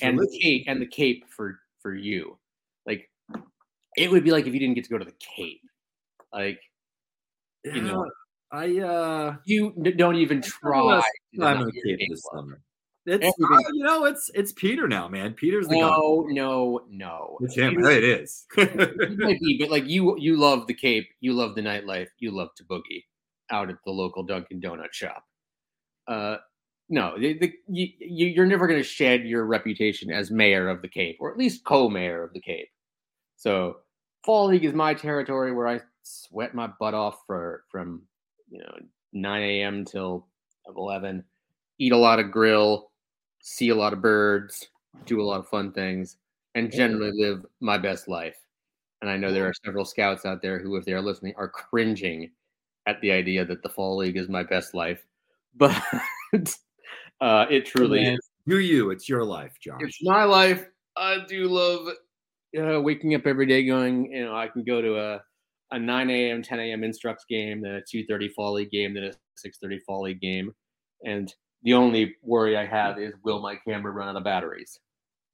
And 0.03 0.19
the. 0.19 0.39
Cape 0.41 0.65
and 0.67 0.81
the 0.81 0.87
Cape 0.87 1.25
for 1.29 1.59
for 1.81 1.95
you. 1.95 2.39
Like 2.87 3.11
it 3.97 4.11
would 4.11 4.25
be 4.25 4.31
like 4.33 4.47
if 4.47 4.55
you 4.55 4.61
didn't 4.61 4.75
get 4.75 4.85
to 4.85 4.91
go 4.91 4.99
to 4.99 5.05
the 5.05 5.15
Cape. 5.37 5.63
Like 6.33 6.61
you 7.65 7.83
know. 7.83 8.11
I 8.53 8.79
uh 8.79 9.37
you 9.47 9.73
don't 9.97 10.15
even 10.15 10.41
try. 10.41 11.03
I'm 11.41 11.63
okay 11.63 11.97
this 12.09 12.23
club. 12.23 12.45
summer. 12.45 12.61
It's 13.07 13.27
uh, 13.27 13.59
you 13.73 13.85
know 13.85 14.05
it's 14.05 14.31
it's 14.33 14.53
Peter 14.53 14.87
now, 14.87 15.09
man. 15.09 15.35
Peter's 15.35 15.67
the 15.67 15.75
guy. 15.75 15.81
No, 15.81 16.25
no, 16.29 16.83
no. 16.89 17.39
It's 17.43 17.57
him. 17.57 17.75
Peter- 17.75 17.91
It 17.91 18.05
is. 18.05 18.47
It 18.57 19.19
might 19.19 19.41
be, 19.41 19.59
but 19.61 19.71
like 19.71 19.87
you, 19.87 20.17
you 20.19 20.37
love 20.37 20.67
the 20.67 20.75
Cape, 20.75 21.09
you 21.21 21.33
love 21.33 21.55
the 21.55 21.63
nightlife, 21.63 22.09
you 22.19 22.31
love 22.31 22.51
to 22.57 22.65
boogie 22.65 23.05
out 23.51 23.69
at 23.71 23.77
the 23.85 23.91
local 23.91 24.23
Dunkin' 24.23 24.61
Donut 24.61 24.93
shop. 24.93 25.25
Uh, 26.07 26.37
no, 26.89 27.19
the, 27.19 27.37
the, 27.39 27.53
you, 27.69 27.89
you, 27.99 28.27
you're 28.29 28.47
never 28.47 28.67
going 28.67 28.81
to 28.81 28.89
shed 28.89 29.25
your 29.25 29.45
reputation 29.47 30.11
as 30.11 30.31
mayor 30.31 30.69
of 30.69 30.81
the 30.81 30.89
Cape, 30.89 31.17
or 31.21 31.31
at 31.31 31.39
least 31.39 31.65
co-mayor 31.65 32.23
of 32.23 32.33
the 32.33 32.41
Cape. 32.41 32.69
So, 33.37 33.79
Fall 34.25 34.47
League 34.47 34.65
is 34.65 34.73
my 34.73 34.95
territory 34.95 35.53
where 35.53 35.69
I 35.69 35.81
sweat 36.03 36.55
my 36.55 36.67
butt 36.67 36.95
off 36.95 37.19
for 37.27 37.65
from 37.71 38.03
you 38.49 38.61
know 38.61 38.75
9 39.13 39.43
a.m. 39.43 39.85
till 39.85 40.27
11, 40.67 41.23
eat 41.79 41.93
a 41.93 41.97
lot 41.97 42.19
of 42.19 42.31
grill, 42.31 42.91
see 43.41 43.69
a 43.69 43.75
lot 43.75 43.93
of 43.93 44.01
birds, 44.01 44.67
do 45.05 45.21
a 45.21 45.25
lot 45.25 45.41
of 45.41 45.49
fun 45.49 45.73
things, 45.73 46.17
and 46.55 46.73
generally 46.73 47.13
live 47.15 47.45
my 47.61 47.79
best 47.79 48.09
life. 48.09 48.37
And 49.01 49.11
I 49.11 49.17
know 49.17 49.33
there 49.33 49.47
are 49.47 49.55
several 49.65 49.85
scouts 49.85 50.25
out 50.25 50.41
there 50.41 50.59
who, 50.59 50.77
if 50.77 50.85
they 50.85 50.93
are 50.93 51.03
listening, 51.03 51.35
are 51.37 51.49
cringing 51.49 52.31
at 52.87 53.01
the 53.01 53.13
idea 53.13 53.45
that 53.45 53.63
the 53.63 53.69
fall 53.69 53.97
league 53.99 54.17
is 54.17 54.29
my 54.29 54.43
best 54.43 54.75
life. 54.75 55.05
But 55.57 56.53
uh, 57.21 57.47
it 57.49 57.65
truly 57.65 58.03
is. 58.03 58.19
you, 58.45 58.57
you. 58.57 58.91
It's 58.91 59.09
your 59.09 59.23
life, 59.23 59.57
Josh. 59.61 59.81
It's 59.81 60.03
my 60.03 60.25
life. 60.25 60.67
I 60.97 61.19
do 61.29 61.47
love 61.47 61.95
uh, 62.59 62.81
waking 62.81 63.15
up 63.15 63.27
every 63.27 63.47
day 63.47 63.65
going, 63.65 64.13
you 64.13 64.25
know, 64.25 64.37
I 64.37 64.49
can 64.49 64.65
go 64.65 64.81
to 64.83 64.99
a, 64.99 65.23
a 65.73 65.79
9 65.79 66.11
a.m., 66.11 66.43
10 66.43 66.61
a.m. 66.61 66.85
instructs 66.85 67.25
game, 67.29 67.63
then 67.63 67.77
a 67.77 67.81
2.30 67.83 68.33
fall 68.33 68.53
league 68.55 68.71
game, 68.71 68.95
then 68.95 69.05
a 69.05 69.13
6.30 69.47 69.81
fall 69.87 70.03
league 70.03 70.21
game. 70.21 70.53
And 71.05 71.33
the 71.63 71.75
only 71.75 72.17
worry 72.23 72.57
I 72.57 72.67
have 72.67 72.99
is 72.99 73.15
will 73.25 73.41
my 73.41 73.57
camera 73.57 73.93
run 73.93 74.09
out 74.09 74.17
of 74.17 74.25
batteries? 74.25 74.79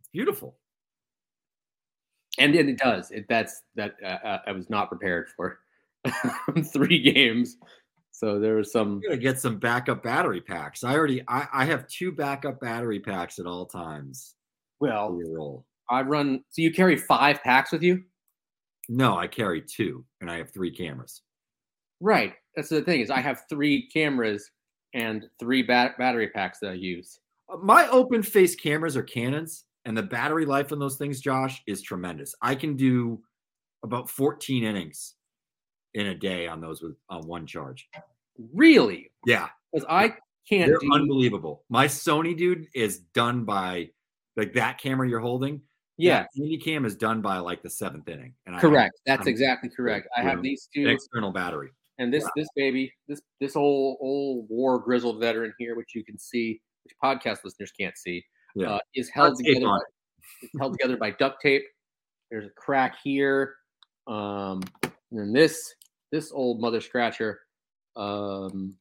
It's 0.01 0.09
beautiful. 0.13 0.57
and 2.39 2.55
then 2.55 2.69
it 2.69 2.79
does. 2.79 3.11
It 3.11 3.27
that's 3.29 3.63
that 3.77 3.95
uh, 4.03 4.19
uh, 4.27 4.39
I 4.47 4.53
was 4.53 4.71
not 4.71 4.89
prepared 4.89 5.29
for 5.37 5.59
three 6.73 7.01
games, 7.01 7.57
so 8.13 8.39
there 8.39 8.57
was 8.57 8.73
some. 8.73 9.01
Gotta 9.01 9.17
get 9.19 9.41
some 9.41 9.59
backup 9.59 10.03
battery 10.03 10.41
packs. 10.41 10.85
I 10.85 10.95
already 10.95 11.23
I, 11.29 11.47
I 11.53 11.65
have 11.67 11.87
two 11.89 12.13
backup 12.13 12.61
battery 12.61 13.01
packs 13.01 13.39
at 13.39 13.47
all 13.47 13.67
times 13.67 14.35
Well, 14.81 15.13
roll. 15.13 15.67
I 15.91 16.03
run. 16.03 16.43
So 16.51 16.63
you 16.63 16.73
carry 16.73 16.97
five 16.97 17.43
packs 17.43 17.73
with 17.73 17.83
you, 17.83 18.03
No, 18.89 19.17
I 19.19 19.27
carry 19.27 19.61
two 19.63 20.05
and 20.21 20.31
I 20.31 20.39
have 20.39 20.51
three 20.53 20.71
cameras. 20.71 21.23
right? 22.01 22.35
That's 22.57 22.69
the 22.69 22.83
thing 22.83 23.01
is 23.01 23.11
I 23.11 23.21
have 23.21 23.43
three 23.49 23.89
cameras 23.89 24.51
and 24.95 25.27
three 25.39 25.63
bat- 25.63 25.97
battery 25.99 26.29
packs 26.29 26.59
that 26.61 26.71
I 26.71 26.75
use. 26.75 27.21
My 27.63 27.89
open 27.89 28.23
face 28.23 28.55
cameras 28.57 28.97
are 28.97 29.03
Canons, 29.03 29.65
and 29.85 29.97
the 29.97 30.03
battery 30.03 30.45
life 30.47 30.73
on 30.73 30.79
those 30.79 30.97
things, 30.97 31.21
Josh, 31.21 31.63
is 31.67 31.81
tremendous. 31.83 32.35
I 32.43 32.55
can 32.55 32.77
do 32.77 33.21
about 33.83 34.09
14 34.11 34.63
innings 34.65 35.15
in 35.95 36.07
a 36.09 36.15
day 36.15 36.47
on 36.49 36.61
those 36.61 36.83
with 36.83 36.97
on 37.09 37.27
one 37.27 37.47
charge. 37.47 37.89
Really? 38.55 39.11
Yeah, 39.27 39.49
Because 39.73 39.87
I 39.89 40.15
can't 40.49 40.69
they're 40.71 40.79
do. 40.79 40.93
unbelievable. 40.95 41.65
My 41.69 41.87
Sony 41.87 42.37
dude 42.37 42.67
is 42.75 43.01
done 43.15 43.45
by 43.45 43.91
like 44.37 44.53
that 44.55 44.79
camera 44.79 45.09
you're 45.09 45.21
holding. 45.21 45.61
Yeah, 46.01 46.27
that 46.35 46.61
cam 46.65 46.85
is 46.85 46.97
done 46.97 47.21
by 47.21 47.39
like 47.39 47.63
the 47.63 47.71
seventh 47.71 48.09
inning. 48.09 48.35
And 48.47 48.55
have 48.55 48.63
correct. 48.63 49.01
That's 49.07 49.21
I'm- 49.21 49.29
exactly 49.29 49.71
correct. 49.71 50.09
I 50.17 50.23
have 50.23 50.43
these 50.43 50.69
two. 50.75 50.89
external 50.89 51.31
battery. 51.31 51.71
And 51.99 52.13
this 52.13 52.27
this 52.35 52.49
baby, 52.57 52.93
this 53.09 53.21
this 53.41 53.57
old 53.57 53.99
old 54.01 54.47
war 54.49 54.79
grizzled 54.79 55.21
veteran 55.21 55.53
here, 55.59 55.77
which 55.77 55.95
you 55.95 56.03
can 56.03 56.19
see, 56.19 56.61
which 56.85 56.95
podcast 57.03 57.45
listeners 57.45 57.73
can't 57.79 57.97
see, 57.99 58.25
Yeah, 58.55 58.75
uh, 58.75 58.79
is 58.95 59.11
held 59.11 59.37
tape 59.37 59.55
together. 59.55 59.67
By, 59.67 59.79
it's 60.43 60.53
held 60.59 60.73
together 60.73 60.97
by 60.97 61.11
duct 61.11 61.43
tape. 61.43 61.63
There's 62.31 62.47
a 62.47 62.51
crack 62.57 62.97
here, 63.05 63.57
um, 64.07 64.63
and 64.83 64.93
then 65.13 65.33
this 65.35 65.75
this 66.11 66.33
old 66.33 66.59
mother 66.61 66.81
scratcher. 66.81 67.41
Um, 67.97 68.77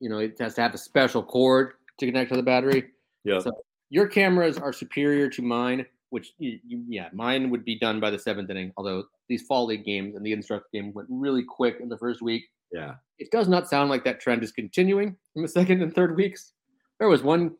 you 0.00 0.08
know, 0.08 0.18
it 0.18 0.36
has 0.40 0.54
to 0.54 0.62
have 0.62 0.72
a 0.72 0.78
special 0.78 1.22
cord 1.22 1.72
to 1.98 2.06
connect 2.06 2.30
to 2.30 2.36
the 2.36 2.42
battery. 2.42 2.84
yeah. 3.24 3.40
So 3.40 3.50
your 3.90 4.06
cameras 4.06 4.56
are 4.56 4.72
superior 4.72 5.28
to 5.30 5.42
mine, 5.42 5.84
which 6.10 6.32
yeah, 6.38 7.08
mine 7.12 7.50
would 7.50 7.64
be 7.64 7.78
done 7.78 8.00
by 8.00 8.10
the 8.10 8.18
seventh 8.18 8.50
inning. 8.50 8.72
Although 8.76 9.04
these 9.28 9.42
fall 9.42 9.66
league 9.66 9.84
games 9.84 10.14
and 10.14 10.24
the 10.24 10.32
instruct 10.32 10.72
game 10.72 10.92
went 10.92 11.08
really 11.10 11.42
quick 11.42 11.78
in 11.80 11.88
the 11.88 11.98
first 11.98 12.22
week. 12.22 12.44
yeah. 12.72 12.94
It 13.18 13.32
does 13.32 13.48
not 13.48 13.68
sound 13.68 13.90
like 13.90 14.04
that 14.04 14.20
trend 14.20 14.44
is 14.44 14.52
continuing 14.52 15.16
in 15.34 15.42
the 15.42 15.48
second 15.58 15.82
and 15.82 15.94
third 15.94 16.16
weeks. 16.16 16.52
There 16.98 17.08
was 17.08 17.22
one 17.22 17.56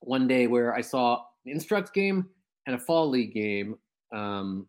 one 0.00 0.28
day 0.28 0.46
where 0.46 0.74
I 0.74 0.80
saw 0.80 1.24
an 1.44 1.52
instruct 1.52 1.94
game 1.94 2.28
and 2.66 2.76
a 2.76 2.78
fall 2.78 3.08
league 3.08 3.32
game 3.32 3.76
um, 4.14 4.66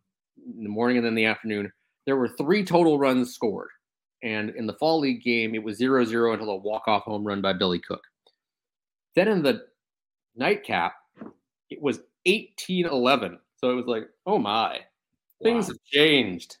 in 0.56 0.62
the 0.62 0.70
morning 0.70 0.96
and 0.96 1.06
then 1.06 1.14
the 1.14 1.26
afternoon. 1.26 1.70
There 2.06 2.16
were 2.16 2.28
three 2.28 2.64
total 2.64 2.98
runs 2.98 3.34
scored. 3.34 3.68
And 4.22 4.50
in 4.50 4.66
the 4.66 4.74
fall 4.74 4.98
league 4.98 5.22
game, 5.22 5.54
it 5.54 5.62
was 5.62 5.76
0 5.76 6.04
0 6.04 6.32
until 6.32 6.50
a 6.50 6.56
walk 6.56 6.88
off 6.88 7.04
home 7.04 7.24
run 7.24 7.40
by 7.40 7.52
Billy 7.52 7.78
Cook. 7.78 8.02
Then 9.14 9.28
in 9.28 9.42
the 9.42 9.66
nightcap, 10.34 10.94
it 11.70 11.80
was 11.80 12.00
18 12.28 12.86
11. 12.86 13.38
So 13.56 13.70
it 13.70 13.74
was 13.74 13.86
like, 13.86 14.08
oh 14.26 14.38
my, 14.38 14.80
things 15.42 15.66
Wow. 15.66 15.72
have 15.72 15.84
changed. 15.84 16.58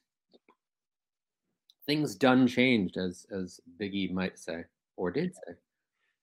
Things 1.86 2.14
done 2.16 2.46
changed, 2.46 2.96
as 2.98 3.26
as 3.30 3.60
Biggie 3.80 4.12
might 4.12 4.38
say, 4.38 4.64
or 4.96 5.10
did 5.10 5.34
say. 5.34 5.54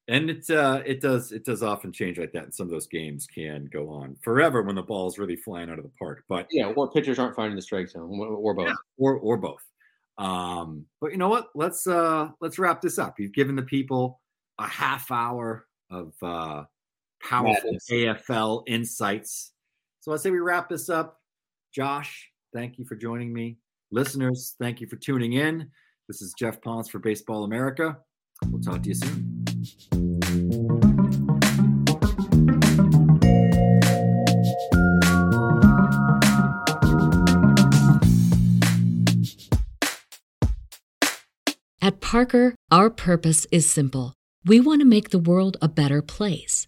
And 0.08 0.30
it 0.30 0.48
uh 0.52 0.84
it 0.86 1.02
does 1.02 1.32
it 1.32 1.44
does 1.44 1.64
often 1.64 1.92
change 1.92 2.20
like 2.20 2.32
that. 2.34 2.44
And 2.44 2.54
some 2.54 2.68
of 2.68 2.72
those 2.72 2.86
games 2.86 3.26
can 3.26 3.66
go 3.74 3.90
on 3.90 4.16
forever 4.22 4.62
when 4.62 4.76
the 4.76 4.84
ball's 4.84 5.18
really 5.18 5.36
flying 5.36 5.70
out 5.72 5.80
of 5.80 5.84
the 5.84 5.92
park. 5.98 6.24
But 6.30 6.48
Yeah, 6.52 6.68
or 6.68 6.92
pitchers 6.92 7.18
aren't 7.18 7.36
finding 7.36 7.56
the 7.56 7.62
strike 7.64 7.90
zone, 7.90 8.20
or, 8.20 8.28
or 8.28 8.54
both. 8.54 8.68
Yeah, 8.68 8.76
or 8.98 9.18
or 9.18 9.38
both. 9.38 9.64
Um, 10.20 10.86
but 11.02 11.12
you 11.12 11.18
know 11.18 11.30
what? 11.30 11.48
Let's 11.56 11.88
uh 11.88 12.30
let's 12.40 12.60
wrap 12.60 12.82
this 12.82 13.00
up. 13.00 13.20
You've 13.20 13.34
given 13.34 13.56
the 13.56 13.64
people 13.64 14.22
a 14.60 14.68
half 14.68 15.10
hour 15.10 15.66
of 15.90 16.14
uh 16.22 16.66
powerful 17.26 17.72
Madness. 17.72 17.90
AFL 17.90 18.64
insights. 18.68 19.54
So 20.00 20.14
I 20.14 20.18
say 20.18 20.30
we 20.30 20.40
wrap 20.40 20.70
this 20.70 20.90
up. 20.90 21.20
Josh, 21.74 22.30
thank 22.54 22.78
you 22.78 22.86
for 22.86 22.96
joining 22.96 23.34
me. 23.34 23.58
Listeners, 23.92 24.56
thank 24.60 24.80
you 24.80 24.88
for 24.88 24.96
tuning 24.98 25.34
in. 25.34 25.70
This 26.08 26.22
is 26.22 26.34
Geoff 26.38 26.62
Pontes 26.62 26.90
for 26.90 27.00
Baseball 27.00 27.44
America. 27.44 27.98
We'll 28.50 28.62
talk 28.62 28.84
to 28.84 28.90
you 28.90 28.96
soon. 28.96 29.32
At 41.82 42.02
Parker, 42.02 42.56
our 42.72 42.90
purpose 42.90 43.46
is 43.52 43.70
simple. 43.70 44.14
We 44.46 44.60
want 44.60 44.82
to 44.82 44.86
make 44.86 45.10
the 45.10 45.20
world 45.20 45.58
a 45.62 45.68
better 45.68 46.02
place 46.02 46.68